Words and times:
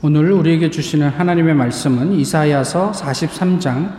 오늘 0.00 0.30
우리에게 0.30 0.70
주시는 0.70 1.08
하나님의 1.08 1.54
말씀은 1.54 2.12
이사야서 2.12 2.92
43장 2.92 3.92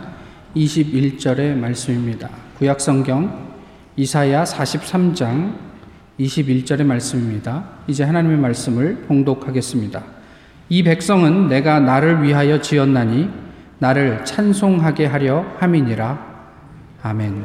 21절의 0.56 1.54
말씀입니다. 1.56 2.30
구약 2.56 2.80
성경 2.80 3.50
이사야 3.96 4.44
43장 4.44 5.52
21절의 6.18 6.84
말씀입니다. 6.84 7.64
이제 7.86 8.02
하나님의 8.04 8.38
말씀을 8.38 9.04
봉독하겠습니다. 9.08 10.02
이 10.70 10.82
백성은 10.82 11.48
내가 11.48 11.80
나를 11.80 12.22
위하여 12.22 12.62
지었나니 12.62 13.28
나를 13.78 14.24
찬송하게 14.24 15.04
하려 15.04 15.44
함이니라. 15.58 16.30
아멘. 17.02 17.44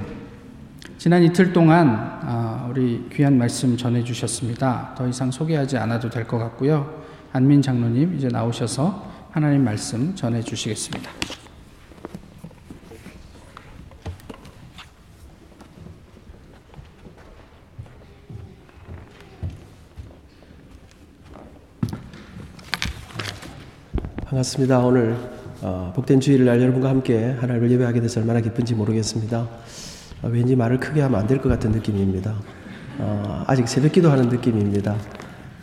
지난 0.98 1.24
이틀 1.24 1.52
동안 1.52 1.90
아, 2.22 2.68
우리 2.70 3.06
귀한 3.12 3.38
말씀 3.38 3.76
전해 3.76 4.02
주셨습니다. 4.02 4.94
더 4.98 5.06
이상 5.10 5.30
소개하지 5.30 5.78
않아도 5.78 6.10
될 6.10 6.26
것 6.26 6.38
같고요. 6.38 7.04
안민 7.36 7.62
장로님 7.62 8.16
이제 8.16 8.30
나오셔서 8.30 9.12
하나님 9.30 9.66
말씀 9.66 10.16
전해 10.16 10.42
주시겠습니다. 10.42 11.12
반갑습니다. 24.26 24.80
오늘 24.80 25.16
어, 25.62 25.92
복된 25.96 26.20
주일을 26.20 26.46
날 26.46 26.62
여러분과 26.62 26.90
함께 26.90 27.36
하나님을 27.40 27.72
예배하게 27.72 28.02
돼서 28.02 28.20
얼마나 28.20 28.42
기쁜지 28.42 28.76
모르겠습니다. 28.76 29.40
어, 30.22 30.28
왠지 30.28 30.56
말을 30.56 30.80
크게 30.80 31.02
하면 31.02 31.20
안 31.20 31.28
될 31.28 31.40
것 31.42 31.50
같은 31.50 31.72
느낌입니다. 31.72 32.36
어, 33.00 33.44
아직 33.48 33.68
새벽 33.68 33.92
기도 33.92 34.12
하는 34.12 34.30
느낌입니다. 34.30 34.96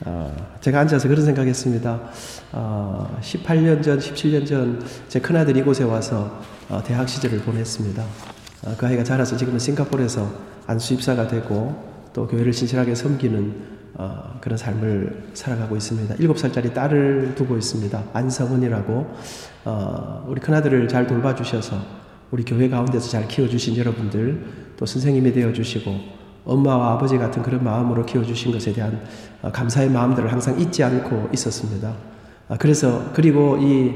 어, 0.05 0.35
제가 0.61 0.81
앉아서 0.81 1.09
그런 1.09 1.25
생각했습니다. 1.25 2.01
어, 2.53 3.19
18년 3.21 3.83
전, 3.83 3.99
17년 3.99 4.47
전 4.47 4.81
제 5.09 5.21
큰아들이 5.21 5.61
이곳에 5.61 5.85
와서 5.85 6.41
어, 6.69 6.83
대학 6.85 7.09
시절을 7.09 7.41
보냈습니다. 7.41 8.03
어, 8.65 8.75
그 8.79 8.87
아이가 8.87 9.05
자라서 9.05 9.37
지금은 9.37 9.59
싱가포르에서 9.59 10.29
안수입사가 10.67 11.29
되고 11.29 11.75
또 12.13 12.27
교회를 12.27 12.53
신실하게 12.53 12.95
섬기는 12.95 13.73
어, 13.95 14.39
그런 14.41 14.57
삶을 14.57 15.25
살아가고 15.35 15.77
있습니다. 15.77 16.15
7살짜리 16.17 16.73
딸을 16.73 17.35
두고 17.35 17.57
있습니다. 17.59 18.03
안성은이라고 18.13 19.15
어, 19.67 20.25
우리 20.29 20.41
큰아들을 20.41 20.89
잘 20.89 21.07
돌봐주셔서 21.07 21.77
우리 22.31 22.45
교회 22.45 22.69
가운데서 22.71 23.11
잘 23.11 23.29
키워주신 23.29 23.77
여러분들 23.77 24.47
또 24.79 24.87
선생님이 24.87 25.33
되어주시고 25.33 26.22
엄마와 26.45 26.93
아버지 26.93 27.19
같은 27.19 27.43
그런 27.43 27.63
마음으로 27.63 28.05
키워주신 28.05 28.53
것에 28.53 28.73
대한 28.73 29.01
어, 29.43 29.51
감사의 29.51 29.91
마음들을 29.91 30.31
항상 30.31 30.59
잊지 30.59 30.83
않고 30.83 31.29
있었습니다. 31.33 31.93
아, 32.49 32.57
그래서 32.59 33.11
그리고 33.13 33.57
이 33.59 33.93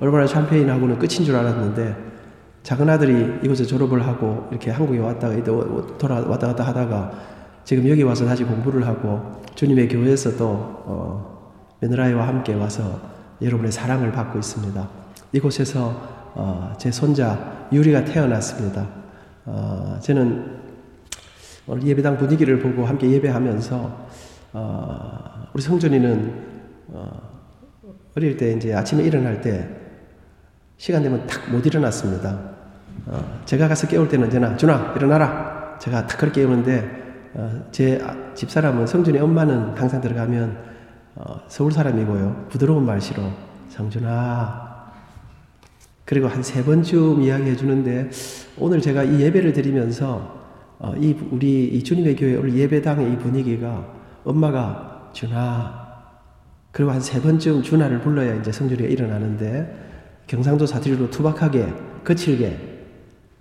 얼마나 0.00 0.26
샴페인하고는 0.26 0.98
끝인 0.98 1.24
줄 1.24 1.36
알았는데 1.36 2.10
작은 2.62 2.88
아들이 2.88 3.38
이곳에 3.42 3.64
졸업을 3.64 4.06
하고 4.06 4.46
이렇게 4.50 4.70
한국에 4.70 4.98
왔다가 4.98 5.34
돌아 5.98 6.16
왔다 6.20 6.48
갔다 6.48 6.64
하다가 6.66 7.12
지금 7.64 7.88
여기 7.88 8.02
와서 8.02 8.24
다시 8.24 8.44
공부를 8.44 8.86
하고 8.86 9.42
주님의 9.54 9.88
교회에서 9.88 10.36
또 10.36 10.46
어, 10.84 11.54
며느라이와 11.80 12.26
함께 12.26 12.54
와서 12.54 13.00
여러분의 13.40 13.72
사랑을 13.72 14.12
받고 14.12 14.38
있습니다. 14.38 14.88
이곳에서 15.32 15.94
어, 16.34 16.72
제 16.78 16.90
손자 16.90 17.66
유리가 17.72 18.04
태어났습니다. 18.04 18.86
어, 19.46 19.98
저는 20.00 20.60
오늘 21.70 21.86
예배당 21.86 22.16
분위기를 22.16 22.58
보고 22.58 22.84
함께 22.84 23.08
예배하면서 23.12 24.08
어, 24.54 25.46
우리 25.54 25.62
성준이는 25.62 26.34
어, 26.88 27.12
어릴 28.16 28.36
때 28.36 28.52
이제 28.54 28.74
아침에 28.74 29.04
일어날 29.04 29.40
때 29.40 29.68
시간 30.78 31.00
되면 31.04 31.24
탁 31.28 31.48
못 31.48 31.64
일어났습니다. 31.64 32.40
어, 33.06 33.40
제가 33.44 33.68
가서 33.68 33.86
깨울 33.86 34.08
때는 34.08 34.24
언제나 34.24 34.56
준아 34.56 34.94
일어나라. 34.96 35.78
제가 35.78 36.08
탁 36.08 36.18
그렇게 36.18 36.40
깨우는데 36.40 37.30
어, 37.34 37.62
제 37.70 38.04
집사람은 38.34 38.88
성준이 38.88 39.20
엄마는 39.20 39.78
항상 39.78 40.00
들어가면 40.00 40.58
어, 41.14 41.40
서울 41.46 41.70
사람이고요. 41.70 42.46
부드러운 42.48 42.84
말씨로 42.84 43.22
성준아 43.68 44.90
그리고 46.04 46.26
한 46.26 46.42
세 46.42 46.64
번쯤 46.64 47.22
이야기해 47.22 47.54
주는데 47.54 48.10
오늘 48.58 48.80
제가 48.80 49.04
이 49.04 49.20
예배를 49.20 49.52
드리면서 49.52 50.39
어, 50.82 50.94
이 50.98 51.14
우리 51.30 51.64
이 51.66 51.82
주님의 51.84 52.16
교회 52.16 52.36
오늘 52.36 52.54
예배당의 52.56 53.12
이 53.12 53.16
분위기가 53.18 53.86
엄마가 54.24 55.10
준아 55.12 55.80
그리고 56.72 56.90
한 56.92 57.00
세 57.00 57.20
번쯤 57.20 57.62
준아를 57.62 58.00
불러야 58.00 58.34
이제 58.36 58.50
성준이가 58.50 58.88
일어나는데 58.88 59.88
경상도 60.26 60.64
사투리로 60.66 61.10
투박하게 61.10 61.66
거칠게 62.04 62.56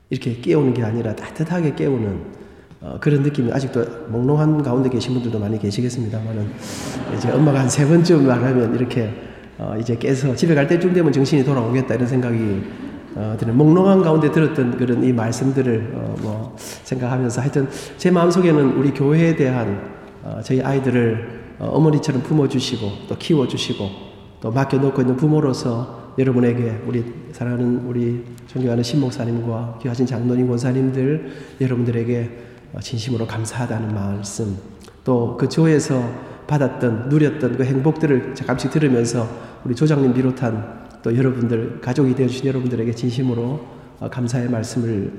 이렇게 0.09 0.41
깨우는 0.41 0.73
게 0.73 0.83
아니라 0.83 1.15
따뜻하게 1.15 1.75
깨우는 1.75 2.39
어, 2.81 2.97
그런 2.99 3.21
느낌이 3.23 3.51
아직도 3.53 3.85
몽롱한 4.09 4.63
가운데 4.63 4.89
계신 4.89 5.13
분들도 5.13 5.37
많이 5.39 5.57
계시겠습니다만은 5.59 6.49
이제 7.15 7.31
엄마가 7.31 7.61
한 7.61 7.69
세 7.69 7.85
번쯤 7.87 8.25
말하면 8.27 8.75
이렇게 8.75 9.13
어, 9.57 9.75
이제 9.79 9.95
깨서 9.97 10.35
집에 10.35 10.55
갈 10.55 10.67
때쯤 10.67 10.93
되면 10.93 11.11
정신이 11.11 11.43
돌아오겠다 11.45 11.95
이런 11.95 12.07
생각이 12.07 12.61
어, 13.15 13.35
드는 13.39 13.57
몽롱한 13.57 14.01
가운데 14.01 14.31
들었던 14.31 14.77
그런 14.77 15.03
이 15.03 15.11
말씀들을 15.11 15.91
어, 15.95 16.15
뭐 16.21 16.55
생각하면서 16.57 17.41
하여튼 17.41 17.67
제 17.97 18.11
마음속에는 18.11 18.77
우리 18.77 18.93
교회에 18.93 19.35
대한 19.35 19.81
어, 20.23 20.39
저희 20.43 20.61
아이들을 20.61 21.55
어, 21.59 21.67
어머니처럼 21.67 22.21
품어주시고 22.23 22.91
또 23.07 23.15
키워주시고 23.17 23.89
또 24.41 24.51
맡겨놓고 24.51 25.01
있는 25.01 25.15
부모로서 25.17 26.13
여러분에게 26.17 26.81
우리 26.85 27.03
사랑하는 27.31 27.85
우리 27.85 28.23
존경하는 28.47 28.83
신목사님과 28.83 29.79
귀하신 29.81 30.05
장로님 30.05 30.47
권사님들 30.47 31.31
여러분들에게 31.61 32.29
어, 32.73 32.79
진심으로 32.79 33.25
감사하다는 33.25 33.93
말씀. 33.93 34.57
또그 35.03 35.47
교회에서 35.51 36.03
받았던 36.47 37.09
누렸던 37.09 37.57
그 37.57 37.63
행복들을 37.63 38.35
잠깐씩 38.35 38.71
들으면서 38.71 39.27
우리 39.63 39.75
조장님 39.75 40.13
비롯한 40.13 40.88
또 41.01 41.15
여러분들 41.15 41.79
가족이 41.81 42.15
되어 42.15 42.27
주신 42.27 42.47
여러분들에게 42.47 42.93
진심으로 42.93 43.65
어, 43.99 44.09
감사의 44.09 44.49
말씀을 44.49 45.11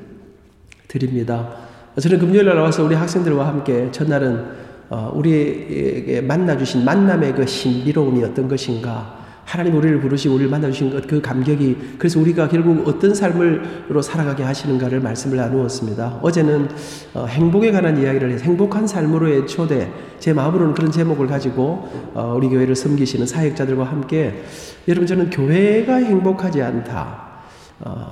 드립니다. 0.88 1.56
저는 2.00 2.18
금요일 2.18 2.46
날 2.46 2.56
나와서 2.56 2.84
우리 2.84 2.94
학생들과 2.94 3.46
함께 3.46 3.90
첫날은 3.90 4.46
어, 4.90 5.12
우리에게 5.14 6.20
만나 6.20 6.56
주신 6.56 6.84
만남의 6.84 7.34
그 7.34 7.46
신비로움이 7.46 8.24
어떤 8.24 8.48
것인가 8.48 9.19
하나님 9.50 9.74
우리를 9.74 9.98
부르시고 10.00 10.36
우리를 10.36 10.48
만나주신 10.48 10.92
것, 10.92 11.08
그 11.08 11.20
감격이, 11.20 11.96
그래서 11.98 12.20
우리가 12.20 12.46
결국 12.46 12.86
어떤 12.86 13.12
삶으로 13.12 14.00
살아가게 14.00 14.44
하시는가를 14.44 15.00
말씀을 15.00 15.38
나누었습니다. 15.38 16.20
어제는 16.22 16.68
어, 17.14 17.26
행복에 17.26 17.72
관한 17.72 18.00
이야기를 18.00 18.30
해서 18.30 18.44
행복한 18.44 18.86
삶으로의 18.86 19.48
초대, 19.48 19.90
제 20.20 20.32
마음으로는 20.32 20.74
그런 20.74 20.92
제목을 20.92 21.26
가지고 21.26 21.88
어, 22.14 22.34
우리 22.36 22.48
교회를 22.48 22.76
섬기시는 22.76 23.26
사역자들과 23.26 23.82
함께 23.82 24.40
여러분 24.86 25.08
저는 25.08 25.30
교회가 25.30 25.96
행복하지 25.96 26.62
않다. 26.62 27.30
어, 27.80 28.06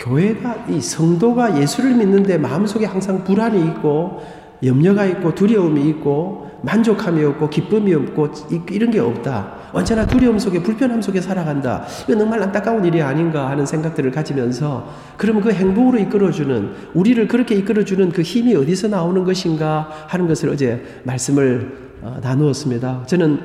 교회가 0.00 0.66
이 0.70 0.80
성도가 0.80 1.60
예수를 1.60 1.94
믿는데 1.94 2.36
마음속에 2.36 2.84
항상 2.84 3.22
불안이 3.22 3.64
있고 3.68 4.22
염려가 4.62 5.04
있고 5.06 5.34
두려움이 5.34 5.88
있고 5.90 6.50
만족함이 6.62 7.22
없고 7.24 7.50
기쁨이 7.50 7.92
없고 7.94 8.28
이런 8.70 8.90
게 8.90 8.98
없다. 8.98 9.54
언제나 9.72 10.06
두려움 10.06 10.38
속에 10.38 10.62
불편함 10.62 11.02
속에 11.02 11.20
살아간다. 11.20 11.84
이거 12.04 12.16
정말 12.16 12.42
안타까운 12.42 12.84
일이 12.84 13.02
아닌가 13.02 13.50
하는 13.50 13.66
생각들을 13.66 14.10
가지면서 14.10 14.88
그러면 15.16 15.42
그 15.42 15.52
행복으로 15.52 15.98
이끌어주는 15.98 16.72
우리를 16.94 17.28
그렇게 17.28 17.54
이끌어주는 17.56 18.10
그 18.12 18.22
힘이 18.22 18.54
어디서 18.56 18.88
나오는 18.88 19.24
것인가 19.24 19.90
하는 20.06 20.26
것을 20.26 20.48
어제 20.48 20.82
말씀을 21.04 21.84
어, 22.02 22.18
나누었습니다. 22.22 23.04
저는 23.06 23.40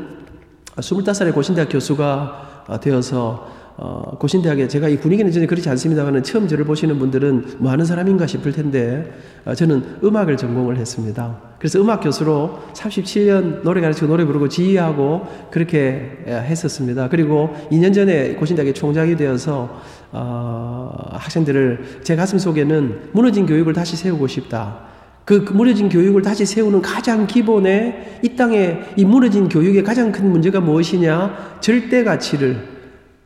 25살의 0.76 1.34
고신대학 1.34 1.70
교수가 1.70 2.64
어, 2.68 2.80
되어서 2.80 3.59
어, 3.82 4.18
고신대학에 4.20 4.68
제가 4.68 4.90
이 4.90 4.98
분위기는 4.98 5.32
전혀 5.32 5.48
그렇지 5.48 5.70
않습니다만 5.70 6.22
처음 6.22 6.50
저를 6.50 6.66
보시는 6.66 7.00
분들은 7.00 7.60
뭐 7.60 7.72
하는 7.72 7.86
사람인가 7.86 8.28
싶을 8.28 8.52
텐데 8.52 9.10
어, 9.46 9.56
저는 9.56 10.00
음악을 10.04 10.36
전공을 10.36 10.76
했습니다. 10.76 11.38
그래서 11.60 11.80
음악 11.80 12.02
교수로 12.02 12.60
37년 12.74 13.64
노래 13.64 13.80
가르치고 13.80 14.08
노래 14.08 14.26
부르고 14.26 14.50
지휘하고 14.50 15.26
그렇게 15.50 16.12
했었습니다. 16.28 17.08
그리고 17.08 17.56
2년 17.72 17.94
전에 17.94 18.36
고신대학의 18.36 18.74
총장이 18.74 19.16
되어서 19.16 19.82
어, 20.12 20.92
학생들을 21.12 22.02
제 22.04 22.18
가슴 22.18 22.38
속에는 22.38 23.12
무너진 23.14 23.46
교육을 23.46 23.72
다시 23.72 23.96
세우고 23.96 24.28
싶다. 24.28 24.90
그, 25.24 25.46
그 25.46 25.54
무너진 25.54 25.88
교육을 25.88 26.22
다시 26.22 26.46
세우는 26.46 26.82
가장 26.82 27.28
기본에 27.28 28.20
이 28.24 28.36
땅에 28.36 28.82
이 28.98 29.06
무너진 29.06 29.48
교육의 29.48 29.86
가장 29.86 30.12
큰 30.12 30.30
문제가 30.30 30.60
무엇이냐? 30.60 31.60
절대 31.62 32.04
가치를 32.04 32.79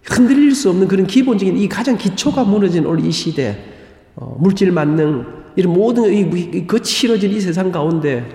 흔들릴 0.04 0.54
수 0.54 0.70
없는 0.70 0.88
그런 0.88 1.08
기본적인 1.08 1.58
이 1.58 1.70
가장 1.70 1.98
기초가 1.98 2.44
무너진 2.44 2.86
오늘 2.86 3.06
이 3.06 3.12
시대, 3.12 3.58
어, 4.16 4.36
물질 4.40 4.72
만능, 4.72 5.26
이런 5.56 5.74
모든 5.74 6.12
이, 6.12 6.20
이 6.54 6.68
거칠어진 6.68 7.32
이 7.32 7.40
세상 7.40 7.72
가운데 7.72 8.26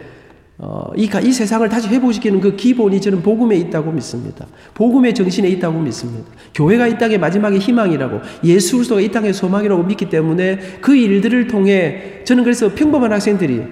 어, 0.60 0.90
이, 0.96 1.08
이 1.22 1.32
세상을 1.32 1.68
다시 1.68 1.88
회복시키는 1.88 2.40
그 2.40 2.56
기본이 2.56 3.00
저는 3.00 3.22
복음에 3.22 3.56
있다고 3.56 3.92
믿습니다. 3.92 4.46
복음의 4.74 5.14
정신에 5.14 5.48
있다고 5.50 5.78
믿습니다. 5.80 6.28
교회가 6.54 6.88
이 6.88 6.98
땅의 6.98 7.18
마지막의 7.18 7.60
희망이라고 7.60 8.20
예수 8.44 8.76
그리스도가 8.76 9.00
이 9.00 9.08
땅의 9.08 9.34
소망이라고 9.34 9.84
믿기 9.84 10.08
때문에 10.08 10.58
그 10.80 10.96
일들을 10.96 11.46
통해 11.46 12.22
저는 12.24 12.42
그래서 12.42 12.74
평범한 12.74 13.12
학생들이 13.12 13.62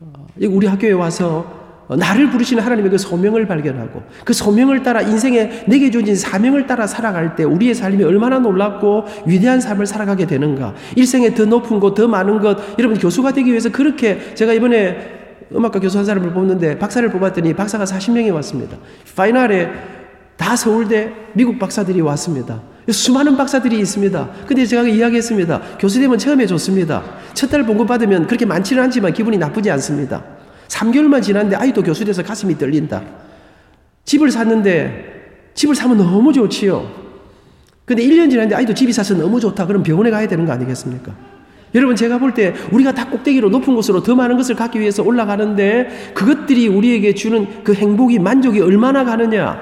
어, 0.00 0.26
우리 0.42 0.68
학교에 0.68 0.92
와서 0.92 1.57
나를 1.96 2.30
부르시는 2.30 2.62
하나님의 2.62 2.90
그 2.90 2.98
소명을 2.98 3.46
발견하고 3.46 4.02
그 4.24 4.32
소명을 4.32 4.82
따라 4.82 5.00
인생에 5.00 5.64
내게 5.66 5.90
주어진 5.90 6.14
사명을 6.14 6.66
따라 6.66 6.86
살아갈 6.86 7.34
때 7.34 7.44
우리의 7.44 7.74
삶이 7.74 8.04
얼마나 8.04 8.38
놀랍고 8.38 9.04
위대한 9.26 9.60
삶을 9.60 9.86
살아가게 9.86 10.26
되는가. 10.26 10.74
일생에 10.96 11.34
더 11.34 11.44
높은 11.46 11.80
것, 11.80 11.94
더 11.94 12.06
많은 12.06 12.40
것. 12.40 12.58
여러분 12.78 12.98
교수가 12.98 13.32
되기 13.32 13.50
위해서 13.50 13.70
그렇게 13.70 14.34
제가 14.34 14.52
이번에 14.52 15.16
음악과 15.54 15.80
교수 15.80 15.96
한 15.96 16.04
사람을 16.04 16.32
뽑는데 16.34 16.78
박사를 16.78 17.08
뽑았더니 17.10 17.54
박사가 17.54 17.84
40명이 17.84 18.32
왔습니다. 18.34 18.76
파이널에 19.16 19.70
다 20.36 20.54
서울대 20.56 21.10
미국 21.32 21.58
박사들이 21.58 22.00
왔습니다. 22.02 22.60
수많은 22.90 23.36
박사들이 23.36 23.78
있습니다. 23.80 24.28
근데 24.46 24.64
제가 24.66 24.82
이야기했습니다. 24.82 25.60
교수 25.78 26.00
되면 26.00 26.16
처음에 26.18 26.46
좋습니다. 26.46 27.02
첫 27.34 27.50
달 27.50 27.64
봉급 27.64 27.86
받으면 27.86 28.26
그렇게 28.26 28.44
많지는 28.44 28.82
않지만 28.84 29.12
기분이 29.12 29.38
나쁘지 29.38 29.70
않습니다. 29.70 30.22
3개월만 30.68 31.22
지났는데 31.22 31.56
아이도 31.56 31.82
교수 31.82 32.04
돼서 32.04 32.22
가슴이 32.22 32.56
떨린다. 32.58 33.02
집을 34.04 34.30
샀는데 34.30 35.50
집을 35.54 35.74
사면 35.74 35.98
너무 35.98 36.32
좋지요. 36.32 36.88
근데 37.84 38.02
1년 38.02 38.30
지났는데 38.30 38.54
아이도 38.54 38.74
집이 38.74 38.92
사서 38.92 39.14
너무 39.14 39.40
좋다. 39.40 39.66
그럼 39.66 39.82
병원에 39.82 40.10
가야 40.10 40.28
되는 40.28 40.44
거 40.44 40.52
아니겠습니까? 40.52 41.12
여러분 41.74 41.96
제가 41.96 42.18
볼 42.18 42.32
때 42.32 42.54
우리가 42.72 42.92
다 42.92 43.08
꼭대기로 43.10 43.50
높은 43.50 43.74
곳으로 43.74 44.02
더 44.02 44.14
많은 44.14 44.36
것을 44.36 44.54
갖기 44.54 44.80
위해서 44.80 45.02
올라가는데 45.02 46.12
그것들이 46.14 46.68
우리에게 46.68 47.14
주는 47.14 47.62
그 47.62 47.74
행복이 47.74 48.18
만족이 48.18 48.60
얼마나 48.60 49.04
가느냐 49.04 49.60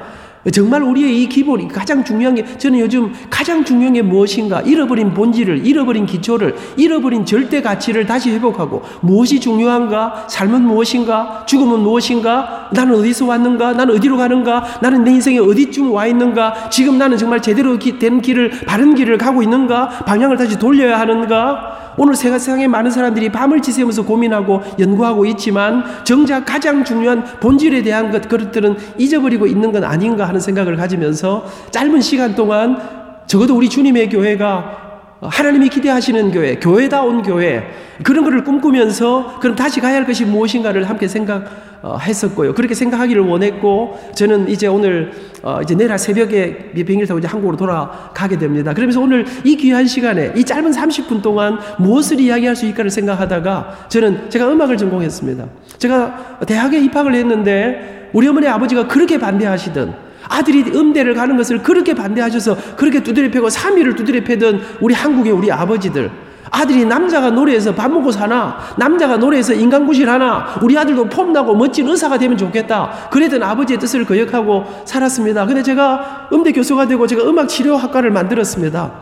정말 0.52 0.82
우리의 0.82 1.22
이 1.22 1.28
기본이 1.28 1.68
가장 1.68 2.04
중요한 2.04 2.34
게 2.36 2.44
저는 2.58 2.78
요즘 2.78 3.12
가장 3.28 3.64
중요한 3.64 3.94
게 3.94 4.02
무엇인가? 4.02 4.60
잃어버린 4.60 5.12
본질을 5.12 5.66
잃어버린 5.66 6.06
기초를 6.06 6.54
잃어버린 6.76 7.24
절대 7.26 7.60
가치를 7.60 8.06
다시 8.06 8.30
회복하고 8.30 8.82
무엇이 9.00 9.40
중요한가? 9.40 10.26
삶은 10.28 10.62
무엇인가? 10.62 11.44
죽음은 11.46 11.80
무엇인가? 11.80 12.68
나는 12.72 12.94
어디서 12.94 13.26
왔는가? 13.26 13.72
나는 13.72 13.94
어디로 13.96 14.16
가는가? 14.16 14.64
나는 14.80 15.02
내 15.02 15.12
인생에 15.12 15.38
어디쯤 15.38 15.92
와 15.92 16.06
있는가? 16.06 16.70
지금 16.70 16.96
나는 16.98 17.16
정말 17.16 17.42
제대로 17.42 17.76
된 17.78 18.20
길을 18.20 18.50
바른 18.66 18.94
길을 18.94 19.18
가고 19.18 19.42
있는가? 19.42 19.88
방향을 20.06 20.36
다시 20.36 20.58
돌려야 20.58 21.00
하는가 21.00 21.85
오늘 21.98 22.14
세상에 22.14 22.66
많은 22.68 22.90
사람들이 22.90 23.30
밤을 23.30 23.62
지새면서 23.62 24.04
고민하고 24.04 24.62
연구하고 24.78 25.24
있지만 25.26 25.84
정작 26.04 26.44
가장 26.44 26.84
중요한 26.84 27.24
본질에 27.40 27.82
대한 27.82 28.10
것 28.10 28.28
그것들은 28.28 28.76
잊어버리고 28.98 29.46
있는 29.46 29.72
건 29.72 29.84
아닌가 29.84 30.28
하는 30.28 30.40
생각을 30.40 30.76
가지면서 30.76 31.46
짧은 31.70 32.00
시간 32.00 32.34
동안 32.34 32.78
적어도 33.26 33.56
우리 33.56 33.68
주님의 33.68 34.10
교회가 34.10 34.85
하나님이 35.20 35.70
기대하시는 35.70 36.30
교회, 36.30 36.56
교회다운 36.56 37.22
교회, 37.22 37.62
그런 38.02 38.24
것을 38.24 38.44
꿈꾸면서 38.44 39.38
그럼 39.40 39.56
다시 39.56 39.80
가야 39.80 39.96
할 39.96 40.04
것이 40.04 40.26
무엇인가를 40.26 40.88
함께 40.90 41.08
생각했었고요. 41.08 42.54
그렇게 42.54 42.74
생각하기를 42.74 43.22
원했고, 43.22 43.98
저는 44.14 44.50
이제 44.50 44.66
오늘, 44.66 45.12
어, 45.42 45.60
이제 45.62 45.74
내일 45.74 45.96
새벽에 45.96 46.72
비행기를 46.74 47.06
타고 47.06 47.18
이제 47.18 47.28
한국으로 47.28 47.56
돌아가게 47.56 48.36
됩니다. 48.36 48.74
그러면서 48.74 49.00
오늘 49.00 49.24
이 49.44 49.56
귀한 49.56 49.86
시간에, 49.86 50.32
이 50.36 50.44
짧은 50.44 50.70
30분 50.72 51.22
동안 51.22 51.58
무엇을 51.78 52.20
이야기할 52.20 52.54
수 52.54 52.66
있을까를 52.66 52.90
생각하다가 52.90 53.86
저는 53.88 54.28
제가 54.28 54.52
음악을 54.52 54.76
전공했습니다. 54.76 55.46
제가 55.78 56.40
대학에 56.46 56.78
입학을 56.80 57.14
했는데 57.14 58.10
우리 58.12 58.28
어머니 58.28 58.48
아버지가 58.48 58.86
그렇게 58.86 59.18
반대하시던 59.18 60.05
아들이 60.28 60.64
음대를 60.74 61.14
가는 61.14 61.36
것을 61.36 61.62
그렇게 61.62 61.94
반대하셔서 61.94 62.56
그렇게 62.76 63.02
두드려 63.02 63.30
패고 63.30 63.48
3일을 63.48 63.96
두드려 63.96 64.22
패던 64.24 64.60
우리 64.80 64.94
한국의 64.94 65.32
우리 65.32 65.50
아버지들. 65.50 66.10
아들이 66.50 66.84
남자가 66.84 67.30
노래해서 67.30 67.74
밥 67.74 67.90
먹고 67.90 68.12
사나? 68.12 68.56
남자가 68.78 69.16
노래해서 69.16 69.52
인간구실 69.52 70.08
하나? 70.08 70.56
우리 70.62 70.78
아들도 70.78 71.08
폼나고 71.08 71.54
멋진 71.54 71.88
의사가 71.88 72.18
되면 72.18 72.36
좋겠다. 72.38 73.08
그랬던 73.10 73.42
아버지의 73.42 73.78
뜻을 73.78 74.04
거역하고 74.04 74.64
살았습니다. 74.84 75.44
근데 75.46 75.62
제가 75.62 76.28
음대 76.32 76.52
교수가 76.52 76.86
되고 76.86 77.06
제가 77.06 77.24
음악 77.24 77.48
치료학과를 77.48 78.10
만들었습니다. 78.10 78.92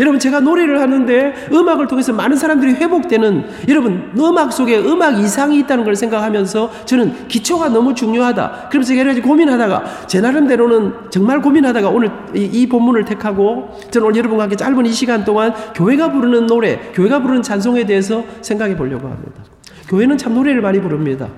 여러분 0.00 0.18
제가 0.18 0.40
노래를 0.40 0.80
하는데 0.80 1.34
음악을 1.52 1.86
통해서 1.86 2.12
많은 2.12 2.36
사람들이 2.36 2.74
회복되는 2.74 3.44
여러분 3.68 4.12
음악 4.18 4.52
속에 4.52 4.78
음악 4.78 5.18
이상이 5.18 5.58
있다는 5.60 5.84
걸 5.84 5.94
생각하면서 5.94 6.70
저는 6.84 7.28
기초가 7.28 7.68
너무 7.68 7.94
중요하다. 7.94 8.68
그러면서 8.70 8.96
여러 8.96 9.10
가지 9.10 9.20
고민하다가 9.20 10.06
제 10.06 10.20
나름대로는 10.20 10.92
정말 11.10 11.40
고민하다가 11.40 11.88
오늘 11.88 12.10
이, 12.34 12.44
이 12.44 12.68
본문을 12.68 13.04
택하고 13.04 13.70
저는 13.90 14.08
오늘 14.08 14.18
여러분과 14.18 14.44
함께 14.44 14.56
짧은 14.56 14.86
이 14.86 14.92
시간 14.92 15.24
동안 15.24 15.52
교회가 15.74 16.12
부르는 16.12 16.46
노래, 16.46 16.78
교회가 16.94 17.20
부르는 17.20 17.42
찬송에 17.42 17.84
대해서 17.84 18.24
생각해 18.40 18.76
보려고 18.76 19.08
합니다. 19.08 19.42
교회는 19.88 20.16
참 20.16 20.34
노래를 20.34 20.62
많이 20.62 20.80
부릅니다. 20.80 21.28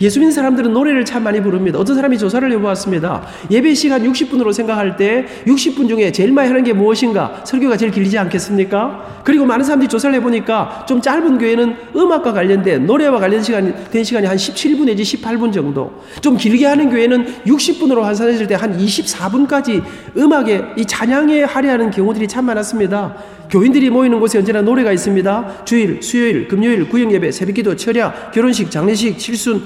예수 0.00 0.18
믿는 0.18 0.32
사람들은 0.32 0.72
노래를 0.72 1.04
참 1.04 1.22
많이 1.22 1.40
부릅니다. 1.40 1.78
어떤 1.78 1.94
사람이 1.96 2.18
조사를 2.18 2.50
해보았습니다. 2.52 3.26
예배 3.50 3.74
시간 3.74 4.02
60분으로 4.02 4.52
생각할 4.52 4.96
때 4.96 5.26
60분 5.46 5.88
중에 5.88 6.12
제일 6.12 6.32
많이 6.32 6.48
하는 6.48 6.64
게 6.64 6.72
무엇인가? 6.72 7.42
설교가 7.44 7.76
제일 7.76 7.92
길지 7.92 8.18
않겠습니까? 8.18 9.22
그리고 9.24 9.44
많은 9.46 9.64
사람들이 9.64 9.88
조사를 9.88 10.14
해보니까 10.16 10.84
좀 10.88 11.00
짧은 11.00 11.38
교회는 11.38 11.76
음악과 11.96 12.32
관련된 12.32 12.86
노래와 12.86 13.18
관련 13.20 13.42
시간이 13.42 13.72
된 13.90 14.04
시간이 14.04 14.26
한 14.26 14.36
17분 14.36 14.84
내지 14.84 15.02
18분 15.02 15.52
정도. 15.52 16.02
좀 16.20 16.36
길게 16.36 16.66
하는 16.66 16.90
교회는 16.90 17.26
60분으로 17.46 18.00
환산했을 18.02 18.46
때 18.48 18.56
한 18.56 18.76
24분까지 18.78 19.82
음악에 20.16 20.62
이 20.78 20.86
찬양에 20.86 21.42
할애하는 21.42 21.90
경우들이 21.90 22.26
참 22.26 22.46
많았습니다. 22.46 23.14
교인들이 23.50 23.90
모이는 23.90 24.18
곳에 24.18 24.38
언제나 24.38 24.62
노래가 24.62 24.92
있습니다. 24.92 25.64
주일, 25.66 26.02
수요일, 26.02 26.48
금요일, 26.48 26.88
구역 26.88 27.12
예배, 27.12 27.30
새벽 27.32 27.54
기도, 27.54 27.76
철야, 27.76 28.30
결혼식, 28.32 28.70
장례식, 28.70 29.18
칠순, 29.18 29.62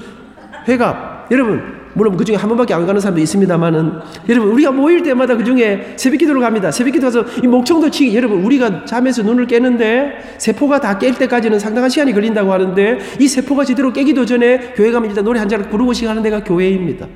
회갑. 0.67 1.27
여러분, 1.31 1.81
물론 1.93 2.15
그 2.15 2.23
중에 2.23 2.35
한 2.35 2.47
번밖에 2.49 2.73
안 2.73 2.85
가는 2.85 2.99
사람도 3.01 3.21
있습니다만은 3.21 3.93
여러분 4.29 4.51
우리가 4.51 4.71
모일 4.71 5.03
때마다 5.03 5.35
그 5.35 5.43
중에 5.43 5.93
새벽기도를 5.97 6.39
갑니다. 6.41 6.71
새벽기도 6.71 7.07
가서 7.07 7.25
이 7.43 7.47
목청도 7.47 7.89
치기 7.89 8.15
여러분 8.15 8.43
우리가 8.43 8.85
잠에서 8.85 9.23
눈을 9.23 9.45
깨는데 9.47 10.35
세포가 10.37 10.79
다 10.79 10.97
깰 10.97 11.17
때까지는 11.17 11.59
상당한 11.59 11.89
시간이 11.89 12.13
걸린다고 12.13 12.51
하는데 12.51 12.99
이 13.19 13.27
세포가 13.27 13.65
제대로 13.65 13.91
깨기도 13.91 14.25
전에 14.25 14.73
교회 14.75 14.91
가면 14.91 15.09
일단 15.09 15.25
노래 15.25 15.39
한 15.39 15.49
잔을 15.49 15.69
부르고 15.69 15.93
시작하는 15.93 16.21
데가 16.21 16.43
교회입니다. 16.43 17.07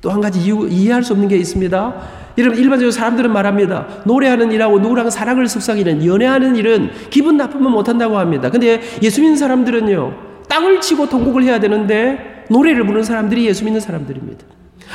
또 0.00 0.10
한 0.10 0.20
가지 0.20 0.40
이유, 0.40 0.66
이해할 0.70 1.02
수 1.02 1.12
없는 1.12 1.28
게 1.28 1.36
있습니다. 1.36 1.94
여러분 2.38 2.58
일반적으로 2.58 2.90
사람들은 2.90 3.32
말합니다. 3.32 3.86
노래하는 4.04 4.52
일하고 4.52 4.78
누구랑 4.78 5.10
사랑을 5.10 5.48
습삭이는 5.48 6.06
연애하는 6.06 6.56
일은 6.56 6.90
기분 7.10 7.36
나쁘면 7.36 7.72
못한다고 7.72 8.16
합니다. 8.18 8.50
근데 8.50 8.80
예수 9.02 9.20
믿는 9.20 9.36
사람들은요. 9.36 10.14
땅을 10.48 10.80
치고 10.80 11.08
통곡을 11.08 11.42
해야 11.42 11.58
되는데 11.60 12.35
노래를 12.48 12.84
부르는 12.84 13.02
사람들이 13.04 13.46
예수 13.46 13.64
믿는 13.64 13.80
사람들입니다. 13.80 14.44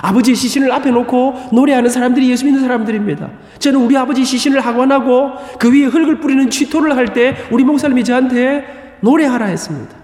아버지의 0.01 0.35
시신을 0.35 0.71
앞에 0.71 0.91
놓고 0.91 1.49
노래하는 1.51 1.89
사람들이 1.89 2.29
예수 2.29 2.45
믿는 2.45 2.61
사람들입니다. 2.61 3.29
저는 3.59 3.81
우리 3.81 3.97
아버지 3.97 4.23
시신을 4.23 4.59
학원하고 4.61 5.31
그 5.59 5.71
위에 5.71 5.85
흙을 5.85 6.19
뿌리는 6.19 6.49
취토를 6.49 6.95
할 6.95 7.07
때 7.13 7.35
우리 7.51 7.63
목사님이 7.63 8.03
저한테 8.03 8.97
노래하라 9.01 9.47
했습니다. 9.47 9.95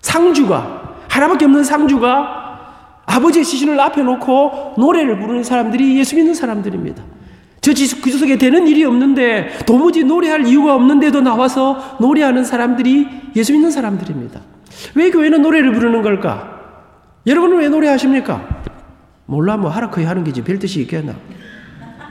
상주가 0.00 0.96
하나밖에 1.08 1.44
없는 1.44 1.64
상주가 1.64 2.46
아버지의 3.04 3.44
시신을 3.44 3.78
앞에 3.80 4.02
놓고 4.02 4.74
노래를 4.78 5.18
부르는 5.18 5.42
사람들이 5.42 5.98
예수 5.98 6.16
믿는 6.16 6.34
사람들입니다. 6.34 7.02
저 7.60 7.72
구석에 8.00 8.38
되는 8.38 8.66
일이 8.66 8.84
없는데 8.84 9.58
도무지 9.66 10.04
노래할 10.04 10.46
이유가 10.46 10.74
없는데도 10.74 11.20
나와서 11.20 11.96
노래하는 12.00 12.44
사람들이 12.44 13.06
예수 13.36 13.52
믿는 13.52 13.70
사람들입니다. 13.70 14.40
왜 14.94 15.10
교회는 15.10 15.42
노래를 15.42 15.72
부르는 15.72 16.02
걸까? 16.02 16.57
여러분은 17.28 17.58
왜 17.58 17.68
노래하십니까? 17.68 18.42
몰라 19.26 19.58
뭐 19.58 19.70
하라 19.70 19.90
커야 19.90 20.08
하는 20.08 20.24
게지 20.24 20.42
별 20.42 20.58
뜻이 20.58 20.80
있겠나? 20.80 21.14